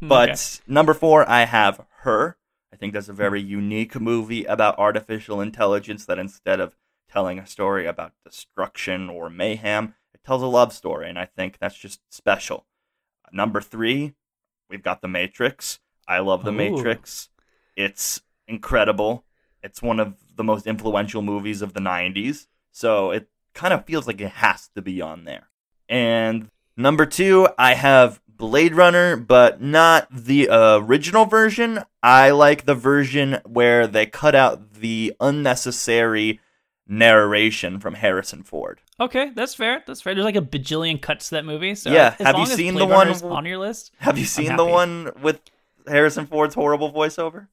[0.00, 0.72] but Okay.
[0.72, 2.36] number four, I have Her.
[2.72, 6.74] I think that's a very unique movie about artificial intelligence that instead of
[7.08, 11.58] telling a story about destruction or mayhem, it tells a love story, and I think
[11.60, 12.66] that's just special.
[13.30, 14.14] Number three,
[14.70, 15.80] we've got The Matrix.
[16.08, 16.54] I love The Ooh.
[16.54, 17.28] Matrix.
[17.76, 19.24] It's incredible.
[19.62, 24.06] It's one of the most influential movies of the 90s, so it kind of feels
[24.06, 25.48] like it has to be on there.
[25.88, 31.80] And number two, I have Blade Runner, but not the uh, original version.
[32.02, 36.40] I like the version where they cut out the unnecessary
[36.88, 38.80] narration from Harrison Ford.
[38.98, 39.82] Okay, that's fair.
[39.86, 40.14] That's fair.
[40.14, 41.74] There's like a bajillion cuts to that movie.
[41.74, 43.92] So Yeah, as have you seen Blade the one- on your list?
[43.98, 45.40] Have you seen the one with
[45.86, 47.48] Harrison Ford's horrible voiceover?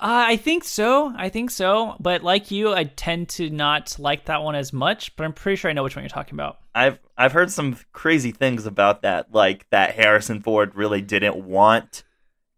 [0.00, 1.12] Uh, I think so.
[1.14, 1.94] I think so.
[2.00, 5.14] But like you, I tend to not like that one as much.
[5.14, 6.58] But I'm pretty sure I know which one you're talking about.
[6.74, 12.02] I've I've heard some crazy things about that, like that Harrison Ford really didn't want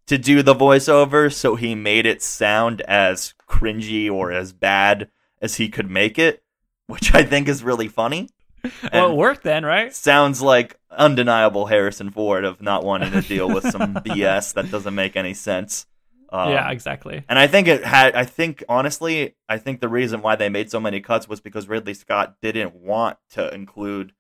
[0.07, 5.09] to do the voiceover, so he made it sound as cringy or as bad
[5.41, 6.43] as he could make it,
[6.87, 8.29] which I think is really funny.
[8.93, 9.93] well, it worked then, right?
[9.93, 14.95] sounds like undeniable Harrison Ford of not wanting to deal with some BS that doesn't
[14.95, 15.87] make any sense.
[16.33, 17.23] Um, yeah, exactly.
[17.29, 18.15] and I think it had.
[18.17, 21.69] I think honestly, I think the reason why they made so many cuts was because
[21.69, 24.15] Ridley Scott didn't want to include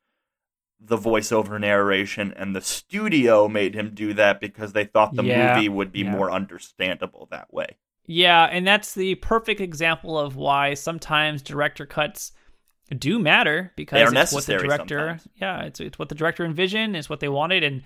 [0.78, 5.54] the voiceover narration, and the studio made him do that because they thought the Yeah,
[5.54, 6.10] movie would be yeah.
[6.10, 7.78] more understandable that way.
[8.06, 12.32] Yeah, and that's the perfect example of why sometimes director cuts
[12.98, 15.28] do matter because it's what the director sometimes.
[15.36, 17.82] yeah, it's it's what the director envisioned, is what they wanted and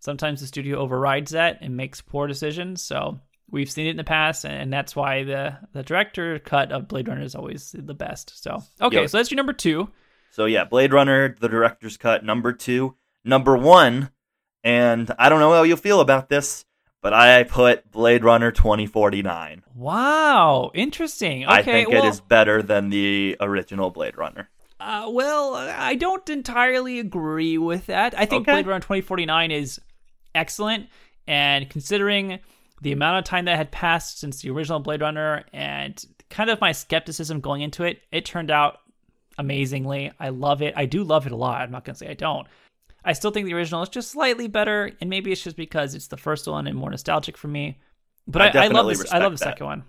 [0.00, 2.82] sometimes the studio overrides that and makes poor decisions.
[2.82, 3.20] So
[3.50, 7.08] we've seen it in the past and that's why the the director cut of Blade
[7.08, 8.42] Runner is always the best.
[8.42, 9.06] So okay, Yo.
[9.06, 9.88] so that's your number 2.
[10.30, 12.94] So yeah, Blade Runner, the director's cut, number two,
[13.24, 14.10] number one,
[14.62, 16.64] and I don't know how you'll feel about this,
[17.02, 19.64] but I put Blade Runner 2049.
[19.74, 21.44] Wow, interesting.
[21.44, 24.48] Okay, I think well, it is better than the original Blade Runner.
[24.78, 28.14] Uh, well, I don't entirely agree with that.
[28.16, 28.52] I think Okay.
[28.52, 29.80] Blade Runner 2049 is
[30.34, 30.88] excellent,
[31.26, 32.38] and considering
[32.80, 36.60] the amount of time that had passed since the original Blade Runner and kind of
[36.60, 38.78] my skepticism going into it, it turned out
[39.38, 40.12] amazingly.
[40.18, 40.74] I love it.
[40.76, 41.62] I do love it a lot.
[41.62, 42.46] I'm not going to say I don't.
[43.04, 46.08] I still think the original is just slightly better, and maybe it's just because it's
[46.08, 47.78] the first one and more nostalgic for me.
[48.26, 49.10] But I I, I, love this.
[49.12, 49.44] I love the that.
[49.44, 49.84] second one.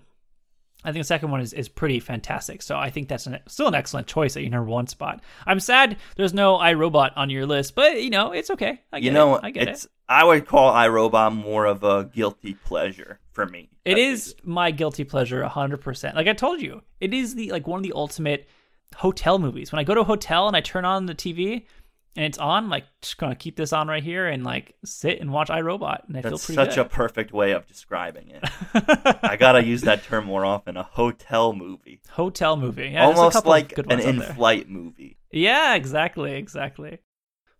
[0.84, 2.62] I think the second one is, is pretty fantastic.
[2.62, 5.22] So I think that's an, still an excellent choice at your number one spot.
[5.46, 8.80] I'm sad there's no iRobot on your list, but you know it's okay.
[8.92, 9.44] I get you know, it.
[9.44, 9.90] I get it's it.
[10.08, 13.70] I would call iRobot more of a guilty pleasure for me.
[13.84, 14.46] It is least.
[14.46, 16.16] my guilty pleasure, hundred percent.
[16.16, 18.48] Like I told you, it is the like one of the ultimate
[18.96, 19.72] hotel movies.
[19.72, 21.66] When I go to a hotel and I turn on the TV
[22.14, 25.32] and it's on, like just gonna keep this on right here and like sit and
[25.32, 28.44] watch iRobot, and I That's feel such pretty a perfect way of describing it.
[29.22, 30.76] I gotta use that term more often.
[30.76, 32.90] A hotel movie, hotel movie.
[32.92, 34.28] Yeah, almost like good an ones out there.
[34.30, 35.18] in-flight movie.
[35.30, 36.98] Yeah, exactly, exactly.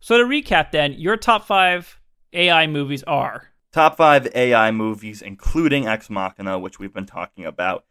[0.00, 2.00] So to recap, then your top five
[2.32, 7.86] AI movies are Top five AI movies, including Ex Machina, which we've been talking about.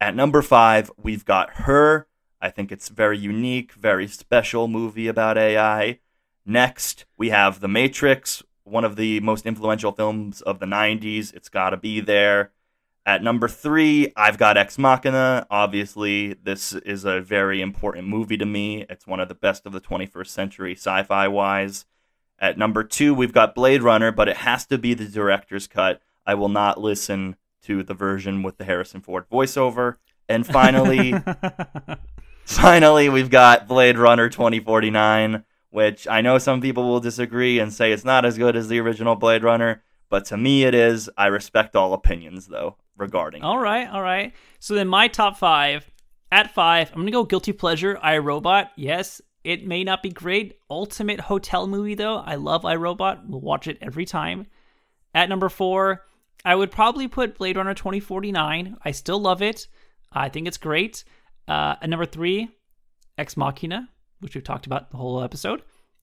[0.00, 2.08] At number five, we've got Her.
[2.40, 5.98] I think it's very unique, very special movie about AI.
[6.46, 11.34] Next, we have The Matrix, one of the most influential films of the 90s.
[11.34, 12.52] It's got to be there.
[13.04, 15.46] At number three, I've got Ex Machina.
[15.50, 18.86] Obviously, this is a very important movie to me.
[18.88, 21.84] It's one of the best of the 21st century sci fi wise.
[22.38, 26.00] At number two, we've got Blade Runner, but it has to be the director's cut.
[26.26, 29.96] I will not listen to the version with the Harrison Ford voiceover.
[30.28, 31.14] And finally,
[32.44, 35.44] finally, we've got Blade Runner 2049,
[35.76, 38.80] which I know some people will disagree and say it's not as good as the
[38.80, 41.10] original Blade Runner, but to me it is.
[41.18, 43.42] I respect all opinions, though, regarding.
[43.42, 44.32] All right, all right.
[44.58, 45.90] So then my top five.
[46.32, 47.98] At five, I'm gonna go guilty pleasure.
[48.00, 48.70] I Robot.
[48.76, 50.58] Yes, it may not be great.
[50.70, 52.16] Ultimate hotel movie though.
[52.16, 53.28] I love iRobot.
[53.28, 54.46] We'll watch it every time.
[55.14, 56.06] At number four,
[56.42, 58.78] I would probably put Blade Runner 2049.
[58.82, 59.66] I still love it.
[60.10, 61.04] I think it's great.
[61.46, 62.48] Uh, at number three,
[63.18, 63.90] Ex Machina,
[64.20, 65.62] which we've talked about the whole episode.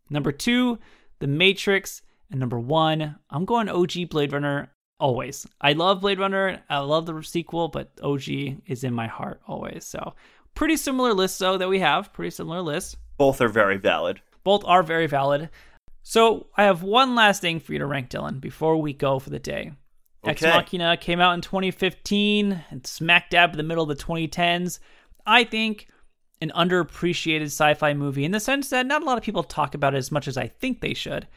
[0.09, 0.79] Number two,
[1.19, 2.01] The Matrix.
[2.31, 5.45] And number one, I'm going OG Blade Runner always.
[5.61, 6.63] I love Blade Runner.
[6.69, 8.23] I love the sequel, but OG
[8.65, 9.85] is in my heart always.
[9.85, 10.13] So
[10.55, 12.13] pretty similar list though that we have.
[12.13, 12.97] Pretty similar list.
[13.17, 14.21] Both are very valid.
[14.43, 15.49] Both are very valid.
[16.01, 19.29] So I have one last thing for you to rank, Dylan, before we go for
[19.29, 19.71] the day.
[20.25, 20.55] Ex Okay.
[20.57, 24.79] Machina came out in 2015 and smack dab in the middle of the 2010s.
[25.25, 25.87] I think
[26.43, 29.95] an underappreciated sci-fi movie in the sense that not a lot of people talk about
[29.95, 31.27] it as much as I think they should.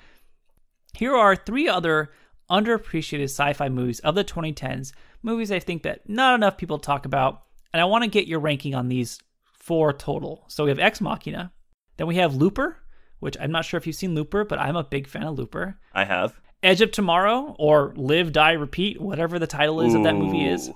[0.94, 2.10] Here are three other
[2.50, 4.92] underappreciated sci-fi movies of the 2010s,
[5.22, 7.42] movies I think that not enough people talk about,
[7.72, 10.44] and I want to get your ranking on these four total.
[10.48, 11.52] So we have Ex Machina,
[11.96, 12.78] then we have Looper,
[13.20, 15.78] which I'm not sure if you've seen Looper, but I'm a big fan of Looper.
[15.94, 16.40] I have.
[16.62, 20.70] Edge of Tomorrow or Live, Die, Repeat, whatever the title is of that movie is.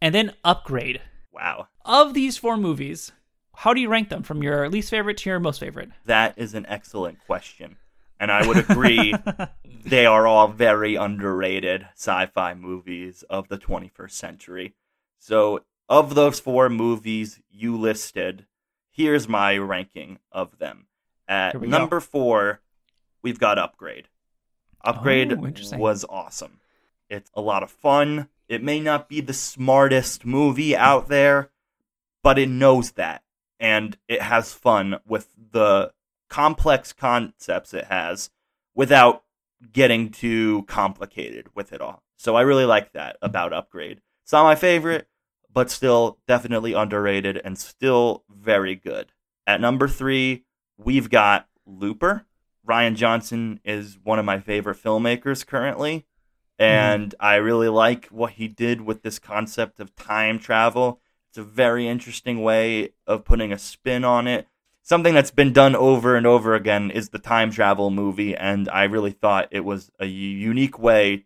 [0.00, 1.00] And then Upgrade.
[1.32, 1.68] Wow.
[1.84, 3.12] Of these four movies,
[3.56, 5.90] how do you rank them from your least favorite to your most favorite?
[6.06, 7.76] That is an excellent question.
[8.20, 9.14] And I would agree
[9.84, 14.74] they are all very underrated sci fi movies of the 21st century.
[15.18, 18.46] So, of those four movies you listed,
[18.90, 20.86] here's my ranking of them.
[21.26, 21.78] At we go.
[21.78, 22.60] number four,
[23.22, 24.08] we've got Upgrade.
[24.82, 26.60] Upgrade Oh, was awesome.
[27.08, 28.28] It's a lot of fun.
[28.48, 31.50] It may not be the smartest movie out there,
[32.22, 33.22] but it knows that.
[33.60, 35.92] And it has fun with the
[36.28, 38.30] complex concepts it has
[38.74, 39.24] without
[39.72, 42.02] getting too complicated with it all.
[42.16, 44.00] So I really like that about Upgrade.
[44.22, 45.08] It's not my favorite,
[45.52, 49.12] but still definitely underrated and still very good.
[49.46, 50.44] At number three,
[50.76, 52.26] we've got Looper.
[52.66, 56.06] Rian Johnson is one of my favorite filmmakers currently.
[56.58, 56.64] Mm-hmm.
[56.64, 61.00] And I really like what he did with this concept of time travel.
[61.34, 64.46] It's a very interesting way of putting a spin on it.
[64.82, 68.84] Something that's been done over and over again is the time travel movie, and I
[68.84, 71.24] really thought it was a unique way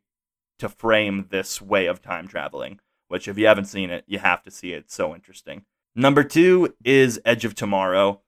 [0.61, 2.81] to frame this way of time traveling.
[3.09, 4.79] Which, if you haven't seen it, you have to see it.
[4.85, 5.67] It's so interesting.
[5.95, 8.23] Number two is Edge of Tomorrow.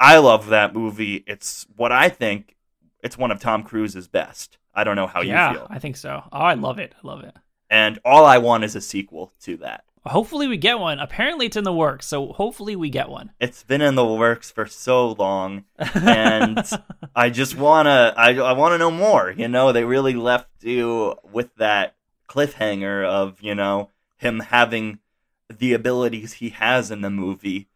[0.00, 1.22] I love that movie.
[1.28, 2.56] It's what I think.
[3.04, 4.58] It's one of Tom Cruise's best.
[4.74, 5.68] I don't know how yeah, you feel.
[5.70, 6.24] I think so.
[6.32, 6.92] Oh, I love it.
[7.04, 7.36] I love it.
[7.70, 9.84] And all I want is a sequel to that.
[10.06, 10.98] Hopefully we get one.
[10.98, 13.32] Apparently it's in the works, so hopefully we get one.
[13.38, 16.66] It's been in the works for so long, and
[17.14, 19.30] I just wanna, I, I wanna know more.
[19.30, 21.96] You know, they really left you with that
[22.28, 25.00] cliffhanger of you know him having
[25.48, 27.68] the abilities he has in the movie.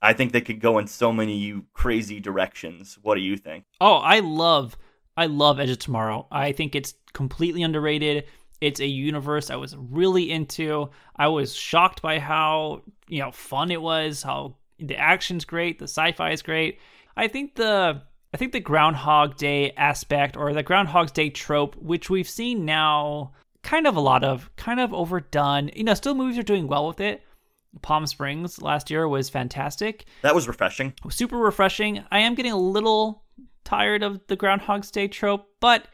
[0.00, 2.98] I think they could go in so many crazy directions.
[3.02, 3.64] What do you think?
[3.80, 4.76] Oh, I love
[5.16, 6.28] I love Edge of Tomorrow.
[6.30, 8.24] I think it's completely underrated.
[8.60, 10.90] It's a universe I was really into.
[11.16, 15.84] I was shocked by how, you know, fun it was, how the action's great, the
[15.84, 16.80] sci-fi is great.
[17.16, 18.02] I think the
[18.32, 23.32] I think the Groundhog Day aspect or the Groundhog's Day trope, which we've seen now
[23.62, 25.70] kind of a lot of, kind of overdone.
[25.74, 27.22] You know, still movies are doing well with it.
[27.82, 30.94] Palm Springs last year was fantastic That was refreshing.
[31.10, 32.04] super refreshing.
[32.10, 33.24] I am getting a little
[33.64, 35.86] tired of the Groundhog's Day trope, but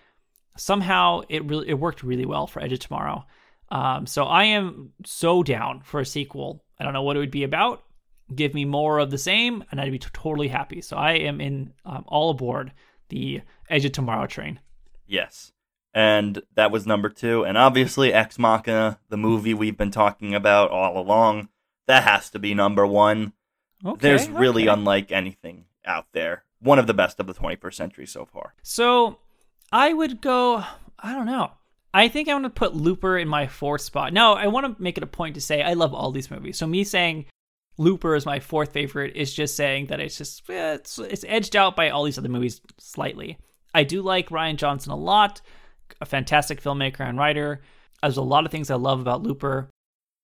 [0.57, 3.25] somehow it really it worked really well for Edge of Tomorrow.
[3.71, 6.65] Um, so I am so down for a sequel.
[6.79, 7.83] I don't know what it would be about.
[8.35, 10.81] Give me more of the same, and I'd be t- totally happy.
[10.81, 12.73] So I am in um, all aboard
[13.09, 14.61] the Edge of Tomorrow train.
[15.07, 15.53] Yes.
[15.93, 17.45] And that was number two.
[17.45, 21.49] And obviously, Ex Machina, the movie we've been talking about all along,
[21.87, 23.33] that has to be number one.
[23.85, 24.73] Okay, There's really okay.
[24.73, 26.45] unlike anything out there.
[26.59, 28.55] One of the best of the 21st century so far.
[28.63, 29.19] So
[29.75, 30.65] I would go,
[31.01, 31.51] I don't know.
[31.93, 34.13] I think I want to put Looper in my fourth spot.
[34.13, 36.59] No, I want to make it a point to say I love all these movies.
[36.59, 37.27] So me saying
[37.77, 41.75] Looper is my fourth favorite is just saying that it's just, it's, it's edged out
[41.75, 43.37] by all these other movies slightly.
[43.75, 45.41] I do like Rian Johnson a lot,
[46.01, 47.63] a fantastic filmmaker and writer.
[48.01, 49.71] There's a lot of things I love about Looper.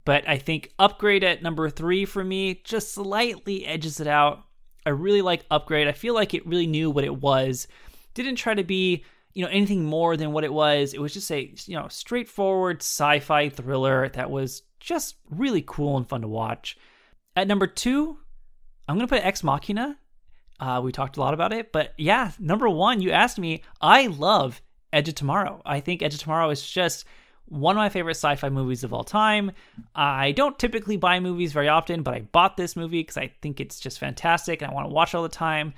[0.04, 4.44] But I think Upgrade at number three for me just slightly edges it out.
[4.86, 5.88] I really like Upgrade.
[5.88, 7.66] I feel like it really knew what it was.
[8.14, 10.94] didn't try to be you know anything more than what it was.
[10.94, 16.08] It was just a you know straightforward sci-fi thriller that was just really cool and
[16.08, 16.76] fun to watch.
[17.36, 18.18] At number two,
[18.88, 19.96] I'm gonna put Ex Machina.
[20.58, 23.62] Uh, we talked a lot about it, but yeah, number one, you asked me.
[23.80, 24.60] I love
[24.92, 25.62] Edge of Tomorrow.
[25.64, 27.06] I think Edge of Tomorrow is just
[27.46, 29.52] one of my favorite sci-fi movies of all time.
[29.94, 33.60] I don't typically buy movies very often, but I bought this movie because I think
[33.60, 35.74] it's just fantastic and I want to watch all the time.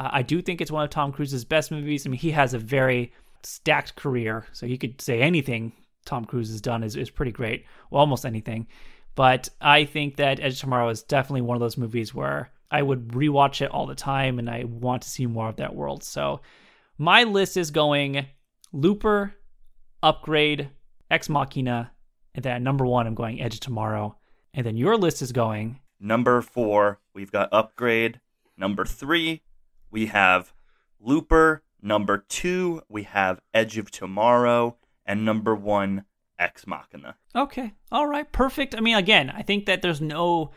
[0.00, 2.06] Uh, I do think it's one of Tom Cruise's best movies.
[2.06, 5.72] I mean, he has a very stacked career, so he could say anything
[6.06, 7.66] Tom Cruise has done is, is pretty great.
[7.90, 8.66] Well, almost anything.
[9.14, 12.80] But I think that Edge of Tomorrow is definitely one of those movies where I
[12.80, 16.02] would rewatch it all the time and I want to see more of that world.
[16.02, 16.40] So
[16.96, 18.26] my list is going
[18.72, 19.34] Looper,
[20.02, 20.70] Upgrade,
[21.10, 21.90] Ex Machina,
[22.34, 24.16] and then at number one, I'm going Edge of Tomorrow.
[24.54, 28.20] And then your list is going Number four, we've got Upgrade.
[28.56, 29.42] Number three,
[29.90, 30.52] we have
[31.00, 31.62] Looper.
[31.82, 34.76] Number two, we have Edge of Tomorrow.
[35.06, 36.04] And number one,
[36.38, 37.16] Ex Machina.
[37.34, 37.72] Okay.
[37.90, 38.30] All right.
[38.30, 38.74] Perfect.
[38.76, 40.52] I mean, again, I think that there's no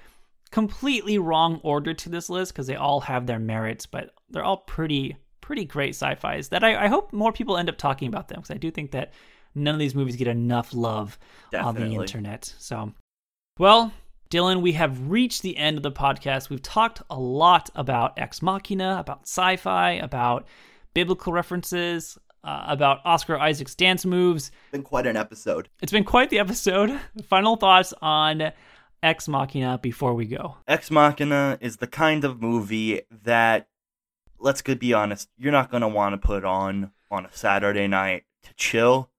[0.51, 4.57] completely wrong order to this list because they all have their merits, but they're all
[4.57, 8.39] pretty, pretty great sci-fis that I, I hope more people end up talking about them
[8.39, 9.13] because I do think that
[9.55, 11.17] none of these movies get enough love
[11.53, 12.53] on the internet.
[12.59, 12.93] So,
[13.57, 13.91] well,
[14.33, 16.49] Dylan, we have reached the end of the podcast.
[16.49, 20.47] We've talked a lot about Ex Machina, about sci-fi, about
[20.95, 24.47] biblical references, uh, about Oscar Isaac's dance moves.
[24.47, 25.69] It's been quite an episode.
[25.83, 26.99] It's been quite the episode.
[27.29, 28.51] Final thoughts on
[29.03, 30.57] Ex Machina before we go.
[30.67, 33.67] Ex Machina is the kind of movie that,
[34.39, 38.23] let's be honest, you're not going to want to put on on a Saturday night
[38.41, 39.11] to chill.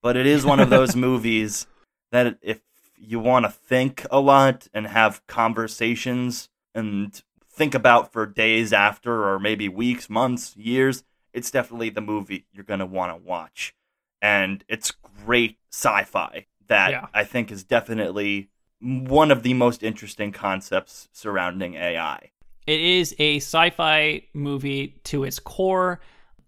[0.00, 1.66] But it is one of those movies
[2.12, 2.60] that if
[2.96, 9.28] you want to think a lot and have conversations and think about for days after,
[9.28, 13.74] or maybe weeks, months, years, it's definitely the movie you're going to want to watch.
[14.20, 14.92] And it's
[15.24, 17.06] great sci fi that Yeah.
[17.12, 18.48] I think is definitely
[18.80, 22.30] one of the most interesting concepts surrounding AI.
[22.66, 26.00] It is a sci fi movie to its core.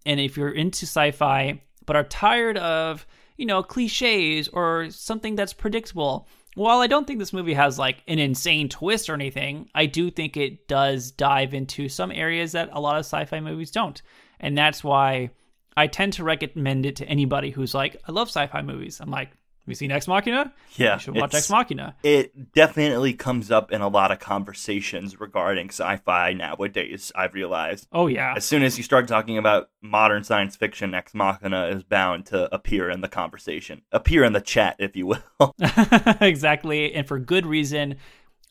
[0.05, 5.35] And if you're into sci fi but are tired of, you know, cliches or something
[5.35, 6.27] that's predictable,
[6.57, 10.09] while I don't think this movie has like an insane twist or anything, I do
[10.09, 14.01] think it does dive into some areas that a lot of sci fi movies don't.
[14.39, 15.29] And that's why
[15.75, 18.99] I tend to recommend it to anybody who's like, I love sci fi movies.
[18.99, 19.29] I'm like,
[19.67, 20.53] have you seen Ex Machina?
[20.77, 21.93] Yeah, You should watch Ex Machina.
[22.01, 27.85] It definitely comes up in a lot of conversations regarding sci fi nowadays, I've realized.
[27.91, 28.33] Oh, yeah.
[28.37, 32.53] As soon as you start talking about modern science fiction, Ex Machina is bound to
[32.55, 35.53] appear in the conversation, appear in the chat, if you will.
[36.21, 37.97] exactly, and for good reason.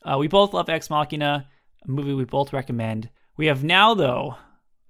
[0.03, 1.47] Uh, we both love Ex Machina,
[1.83, 3.09] a movie we both recommend.
[3.37, 4.35] We have now, though,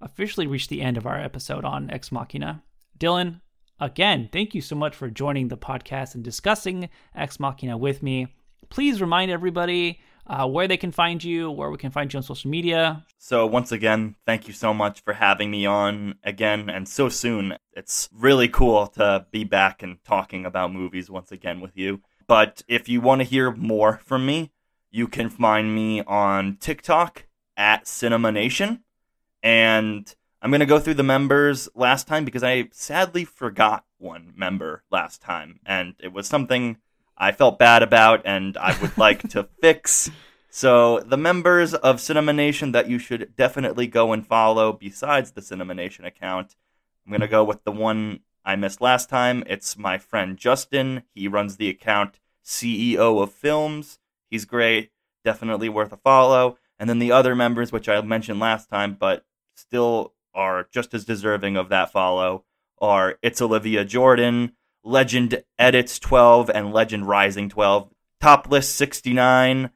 [0.02, 2.62] officially reached the end of our episode on Ex Machina.
[2.98, 3.40] Dylan,
[3.80, 8.28] again, thank you so much for joining the podcast and discussing Ex Machina with me.
[8.70, 12.22] Please remind everybody uh, where they can find you, where we can find you on
[12.22, 13.04] social media.
[13.16, 17.56] So, once again, thank you so much for having me on again and so soon.
[17.72, 22.02] It's really cool to be back and talking about movies once again with you.
[22.26, 24.52] But if you want to hear more from me,
[24.90, 27.24] you can find me on TikTok
[27.56, 28.84] at Cinema Nation.
[29.42, 34.32] And I'm going to go through the members last time because I sadly forgot one
[34.36, 35.58] member last time.
[35.66, 36.78] And it was something
[37.16, 40.10] I felt bad about and I would like to fix.
[40.50, 45.42] So, the members of Cinema Nation that you should definitely go and follow besides the
[45.42, 46.56] Cinema Nation account,
[47.04, 49.44] I'm going to go with the one I missed last time.
[49.46, 51.02] It's my friend Justin.
[51.14, 53.98] He runs the account CEO of Films.
[54.30, 54.90] He's great.
[55.22, 56.56] Definitely worth a follow.
[56.78, 61.04] And then the other members, which I mentioned last time, but still are just as
[61.04, 62.44] deserving of that follow,
[62.80, 64.52] are It's Olivia Jordan,
[64.84, 67.90] Legend Edits 12, and Legend Rising 12,
[68.20, 69.70] Top List 69,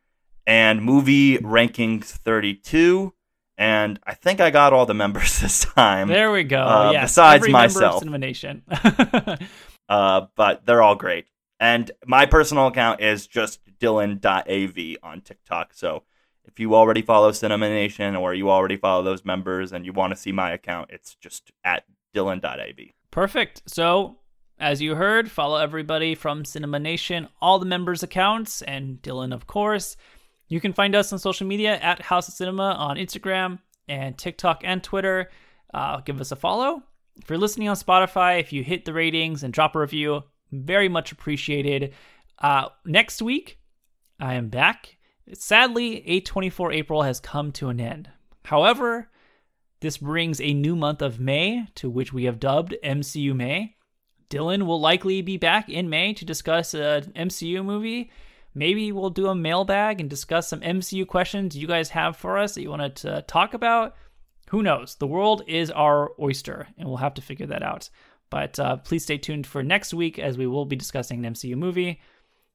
[0.46, 3.12] and Movie Rankings 32.
[3.58, 6.08] And I think I got all the members this time.
[6.08, 6.62] There we go.
[6.62, 7.98] Uh, yes, besides every member of myself.
[8.00, 8.62] Cinema Nation.
[9.88, 11.26] Uh, but they're all great.
[11.60, 15.74] And my personal account is just Dylan.av on TikTok.
[15.74, 16.04] So
[16.44, 20.12] if you already follow Cinema Nation or you already follow those members and you want
[20.12, 22.78] to see my account, it's just at Dylan.av.
[23.10, 23.62] Perfect.
[23.66, 24.19] So,
[24.59, 29.47] as you heard, follow everybody from Cinema Nation, all the members' accounts, and Dylan, of
[29.47, 29.97] course.
[30.48, 33.59] You can find us on social media at House of Cinema on Instagram
[33.89, 35.31] and TikTok and Twitter.
[35.73, 36.82] Uh, give us a follow.
[37.16, 40.89] If you're listening on Spotify, if you hit the ratings and drop a review, very
[40.89, 41.94] much appreciated.
[42.39, 43.59] Uh, next week,
[44.20, 44.97] I am back.
[45.32, 48.11] Sadly, A24 April has come to an end.
[48.44, 49.09] However,
[49.82, 53.74] This brings a new month of May, to which we have dubbed MCU May.
[54.31, 58.12] Dylan will likely be back in May to discuss an MCU movie.
[58.55, 62.55] Maybe we'll do a mailbag and discuss some MCU questions you guys have for us
[62.55, 63.97] that you wanted to talk about.
[64.51, 64.94] Who knows?
[64.94, 67.90] The world is our oyster, and we'll have to figure that out.
[68.31, 71.57] But uh, please stay tuned for next week as we will be discussing an MCU
[71.57, 72.01] movie.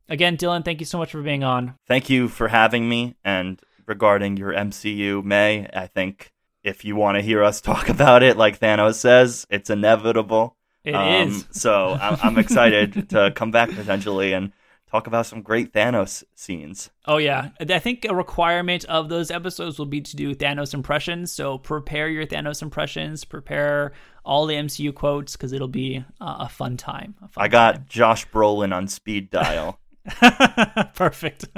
[0.10, 1.76] Again, Dylan, thank you so much for being on.
[1.88, 3.16] Thank you for having me.
[3.24, 6.32] And regarding your MCU May, I think
[6.64, 10.56] if you want to hear us talk about it, like Thanos says, it's inevitable.
[10.84, 11.46] It um, is.
[11.52, 14.54] so I'm, I'm excited to come back potentially and
[14.90, 16.90] talk about some great Thanos scenes.
[17.06, 21.32] Oh yeah, I think a requirement of those episodes will be to do Thanos impressions.
[21.32, 23.92] So prepare your Thanos impressions, prepare
[24.24, 27.16] all the MCU quotes because it'll be uh, a fun time.
[27.22, 27.86] A fun I got time.
[27.90, 29.80] Josh Brolin on speed dial.
[30.96, 31.46] Perfect.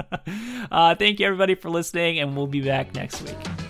[0.71, 3.68] Uh, thank you everybody for listening, and we'll be back next week.